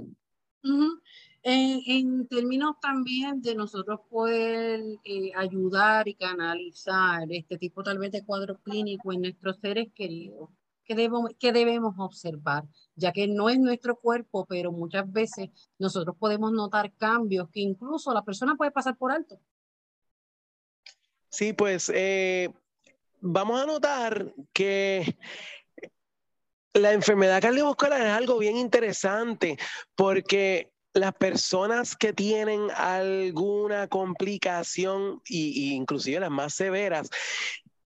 En, 1.44 2.28
términos 2.28 2.76
también 2.80 3.42
de 3.42 3.56
nosotros 3.56 4.00
poder 4.08 4.80
eh, 5.04 5.32
ayudar 5.34 6.06
y 6.06 6.14
canalizar 6.14 7.26
este 7.30 7.58
tipo 7.58 7.82
tal 7.82 7.98
vez 7.98 8.12
de 8.12 8.24
cuadro 8.24 8.58
clínico 8.58 9.12
en 9.12 9.22
nuestros 9.22 9.58
seres 9.58 9.88
queridos, 9.92 10.50
¿qué 10.84 10.94
debemos, 10.94 11.30
qué 11.40 11.52
debemos 11.52 11.94
observar? 11.98 12.64
Ya 12.94 13.12
que 13.12 13.26
no 13.26 13.48
es 13.48 13.58
nuestro 13.58 13.96
cuerpo, 13.96 14.46
pero 14.46 14.70
muchas 14.70 15.10
veces 15.10 15.50
nosotros 15.78 16.16
podemos 16.16 16.52
notar 16.52 16.92
cambios 16.94 17.48
que 17.50 17.60
incluso 17.60 18.14
la 18.14 18.22
persona 18.22 18.54
puede 18.54 18.70
pasar 18.70 18.96
por 18.96 19.10
alto. 19.10 19.40
Sí, 21.28 21.52
pues 21.54 21.90
eh, 21.92 22.50
vamos 23.20 23.60
a 23.60 23.66
notar 23.66 24.32
que 24.52 25.16
la 26.74 26.92
enfermedad 26.92 27.42
cardiovascular 27.42 28.00
es 28.00 28.12
algo 28.12 28.38
bien 28.38 28.56
interesante 28.56 29.58
porque 29.94 30.71
las 30.94 31.14
personas 31.14 31.96
que 31.96 32.12
tienen 32.12 32.70
alguna 32.74 33.88
complicación, 33.88 35.22
y, 35.26 35.74
inclusive 35.74 36.20
las 36.20 36.30
más 36.30 36.54
severas, 36.54 37.10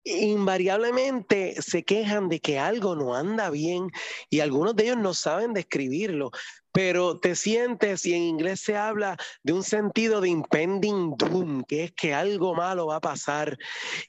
invariablemente 0.04 1.60
se 1.62 1.84
quejan 1.84 2.30
de 2.30 2.40
que 2.40 2.60
algo 2.60 2.96
no 2.96 3.16
anda 3.16 3.50
bien 3.50 3.90
y 4.30 4.40
algunos 4.40 4.76
de 4.76 4.84
ellos 4.84 4.98
no 4.98 5.16
saben 5.16 5.54
describirlo, 5.54 6.30
pero 6.72 7.20
te 7.20 7.36
sientes 7.36 8.06
y 8.06 8.14
en 8.14 8.22
inglés 8.22 8.60
se 8.60 8.78
habla 8.78 9.18
de 9.42 9.54
un 9.54 9.64
sentido 9.64 10.22
de 10.22 10.30
impending 10.30 11.16
doom, 11.18 11.64
que 11.64 11.86
es 11.86 11.92
que 11.94 12.14
algo 12.14 12.54
malo 12.54 12.88
va 12.88 12.98
a 12.98 13.02
pasar. 13.02 13.58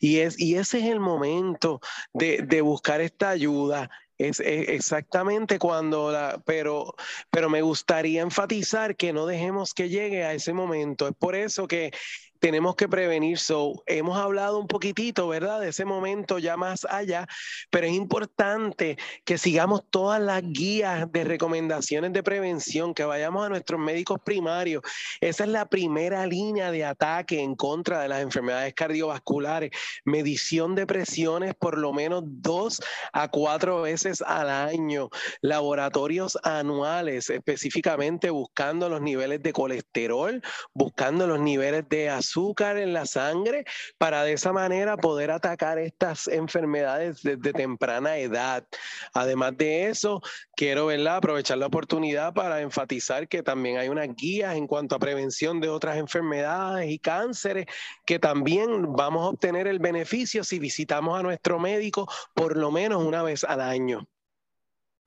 Y, 0.01 0.19
es, 0.19 0.39
y 0.39 0.57
ese 0.57 0.81
es 0.81 0.87
el 0.87 1.01
momento 1.01 1.81
de, 2.13 2.43
de 2.43 2.61
buscar 2.61 3.01
esta 3.01 3.31
ayuda 3.31 3.89
es, 4.19 4.41
exactamente 4.41 5.59
cuando 5.59 6.11
la, 6.11 6.41
pero, 6.45 6.95
pero 7.31 7.49
me 7.51 7.62
gustaría 7.62 8.23
enfatizar 8.23 8.97
que 8.97 9.12
no 9.12 9.27
dejemos 9.27 9.75
que 9.75 9.89
llegue 9.89 10.25
a 10.25 10.33
ese 10.35 10.53
momento. 10.53 11.09
Es 11.09 11.14
por 11.14 11.35
eso 11.35 11.67
que 11.69 11.93
tenemos 12.39 12.76
que 12.76 12.89
prevenir. 12.89 13.39
So, 13.39 13.82
hemos 13.87 14.16
hablado 14.18 14.59
un 14.59 14.66
poquitito, 14.66 15.28
¿verdad? 15.28 15.61
De 15.61 15.68
ese 15.68 15.84
momento 15.84 16.39
ya 16.39 16.57
más 16.57 16.84
allá, 16.84 17.26
pero 17.70 17.87
es 17.87 17.93
importante 17.93 18.97
que 19.24 19.39
sigamos 19.39 19.82
todas 19.91 20.20
las 20.20 20.43
guías 20.43 21.11
de 21.12 21.24
recomendaciones 21.24 22.12
de 22.12 22.22
prevención, 22.22 22.95
que 22.95 23.05
vayamos 23.05 23.47
a 23.47 23.49
nuestros 23.49 23.80
médicos 23.80 24.20
primarios. 24.24 24.82
Esa 25.20 25.45
es 25.45 25.51
la 25.51 25.66
primera 25.66 26.26
línea 26.26 26.70
de 26.70 26.84
ataque 26.84 27.41
en 27.41 27.55
contra 27.55 28.01
de 28.01 28.09
las 28.09 28.22
enfermedades 28.22 28.74
cardiovasculares. 28.74 29.70
Medición 30.05 30.74
de 30.74 30.87
presiones 30.87 31.55
por 31.55 31.78
lo 31.78 31.93
menos 31.93 32.22
dos 32.26 32.80
a 33.12 33.28
cuatro 33.28 33.82
veces 33.82 34.22
al 34.22 34.51
año. 34.51 35.09
Laboratorios 35.41 36.39
anuales, 36.43 37.30
específicamente 37.30 38.30
buscando 38.30 38.89
los 38.89 39.01
niveles 39.01 39.43
de 39.43 39.53
colesterol, 39.53 40.43
buscando 40.74 41.26
los 41.26 41.41
niveles 41.41 41.89
de 41.89 42.11
azúcar 42.11 42.26
azúcar 42.27 42.77
en 42.77 42.93
la 42.93 43.07
sangre 43.07 43.64
para 43.99 44.24
de 44.24 44.33
esa 44.33 44.53
manera 44.53 44.97
poder 44.97 45.31
atacar 45.31 45.79
estas 45.79 46.27
enfermedades 46.27 47.22
desde 47.22 47.53
temprana 47.53 48.18
edad. 48.18 48.66
Además 49.14 49.57
de 49.57 49.89
eso, 49.89 50.20
quiero 50.57 50.91
aprovechar 51.11 51.59
la 51.59 51.66
oportunidad 51.66 52.35
para 52.35 52.61
enfatizar 52.61 53.29
que 53.29 53.43
también 53.43 53.79
hay 53.79 53.89
unas 53.89 54.09
guías 54.16 54.57
en 54.57 54.66
cuanto 54.66 54.97
a 54.97 54.99
prevención 54.99 55.61
de 55.61 55.68
otras 55.68 55.97
enfermedades 55.99 56.91
y 56.91 56.99
cánceres 56.99 57.66
que 58.05 58.18
también 58.18 58.93
vamos 58.95 59.22
a 59.22 59.29
obtener 59.31 59.68
el 59.68 59.79
beneficio 59.79 60.43
si 60.43 60.59
visitamos 60.59 61.18
a 61.18 61.22
nuestro 61.22 61.59
médico 61.59 62.09
por 62.35 62.57
lo 62.57 62.70
menos 62.70 63.05
una 63.05 63.22
vez 63.22 63.45
al 63.45 63.61
año. 63.61 64.09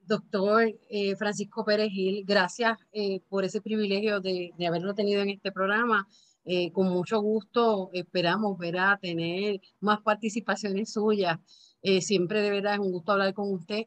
Doctor 0.10 0.74
eh, 0.90 1.16
Francisco 1.18 1.64
Pérez 1.64 1.90
Gil, 1.92 2.24
gracias 2.26 2.80
eh, 2.92 3.22
por 3.30 3.44
ese 3.44 3.62
privilegio 3.62 4.20
de 4.20 4.52
haberlo 4.68 4.96
tenido 4.96 5.22
en 5.22 5.30
este 5.30 5.52
programa. 5.52 6.08
Eh, 6.46 6.72
con 6.72 6.90
mucho 6.90 7.22
gusto 7.22 7.90
esperamos 7.94 8.58
ver 8.58 8.78
a 8.80 8.98
tener 9.02 9.60
más 9.80 10.02
participaciones 10.02 10.94
suyas. 10.94 11.38
Eh, 11.82 12.02
siempre 12.02 12.42
de 12.42 12.50
verdad 12.52 12.74
es 12.74 12.80
un 12.80 12.92
gusto 12.92 13.12
hablar 13.12 13.34
con 13.34 13.54
usted. 13.54 13.84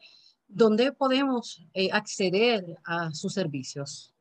¿Dónde 0.49 0.93
podemos 0.93 1.65
eh, 1.75 1.91
acceder 1.93 2.65
a 2.85 3.13
sus 3.13 3.33
servicios? 3.35 4.12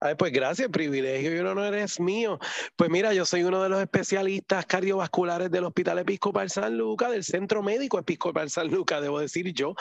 Ay, 0.00 0.16
pues 0.16 0.32
gracias, 0.32 0.68
privilegio 0.68 1.34
y 1.34 1.42
no 1.42 1.64
eres 1.64 1.98
mío. 1.98 2.38
Pues 2.76 2.90
mira, 2.90 3.14
yo 3.14 3.24
soy 3.24 3.42
uno 3.44 3.62
de 3.62 3.68
los 3.70 3.80
especialistas 3.80 4.66
cardiovasculares 4.66 5.50
del 5.50 5.64
Hospital 5.64 6.00
Episcopal 6.00 6.50
San 6.50 6.76
Lucas, 6.76 7.10
del 7.10 7.24
Centro 7.24 7.62
Médico 7.62 7.98
Episcopal 7.98 8.50
San 8.50 8.68
Lucas, 8.70 9.00
debo 9.00 9.20
decir 9.20 9.52
yo. 9.54 9.74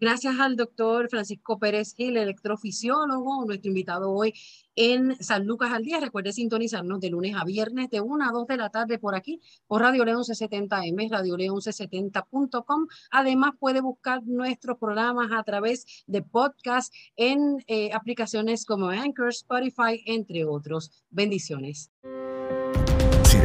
Gracias 0.00 0.40
al 0.40 0.56
doctor 0.56 1.08
Francisco 1.08 1.58
Pérez 1.58 1.94
Gil, 1.94 2.16
electrofisiólogo, 2.16 3.44
nuestro 3.44 3.68
invitado 3.68 4.10
hoy 4.10 4.34
en 4.74 5.16
San 5.22 5.46
Lucas 5.46 5.72
al 5.72 5.84
Día. 5.84 6.00
Recuerde 6.00 6.32
sintonizarnos 6.32 7.00
de 7.00 7.10
lunes 7.10 7.36
a 7.36 7.44
viernes 7.44 7.90
de 7.90 8.00
1 8.00 8.24
a 8.24 8.32
2 8.32 8.46
de 8.48 8.56
la 8.56 8.70
tarde 8.70 8.98
por 8.98 9.14
aquí, 9.14 9.40
por 9.68 9.82
Radio 9.82 10.04
León 10.04 10.22
1170M, 10.22 11.10
Radio 11.10 11.36
León 11.36 11.56
1170.com. 11.56 12.88
Además, 13.12 13.52
puede 13.58 13.80
buscar 13.80 14.22
nuestros 14.24 14.78
programas 14.78 15.30
a 15.32 15.42
través 15.44 16.04
de 16.06 16.22
podcast 16.22 16.92
en 17.16 17.64
eh, 17.68 17.92
aplicaciones 17.92 18.66
como 18.66 18.88
Anchor, 18.88 19.28
Spotify, 19.28 20.02
entre 20.06 20.44
otros. 20.44 21.04
Bendiciones 21.10 21.92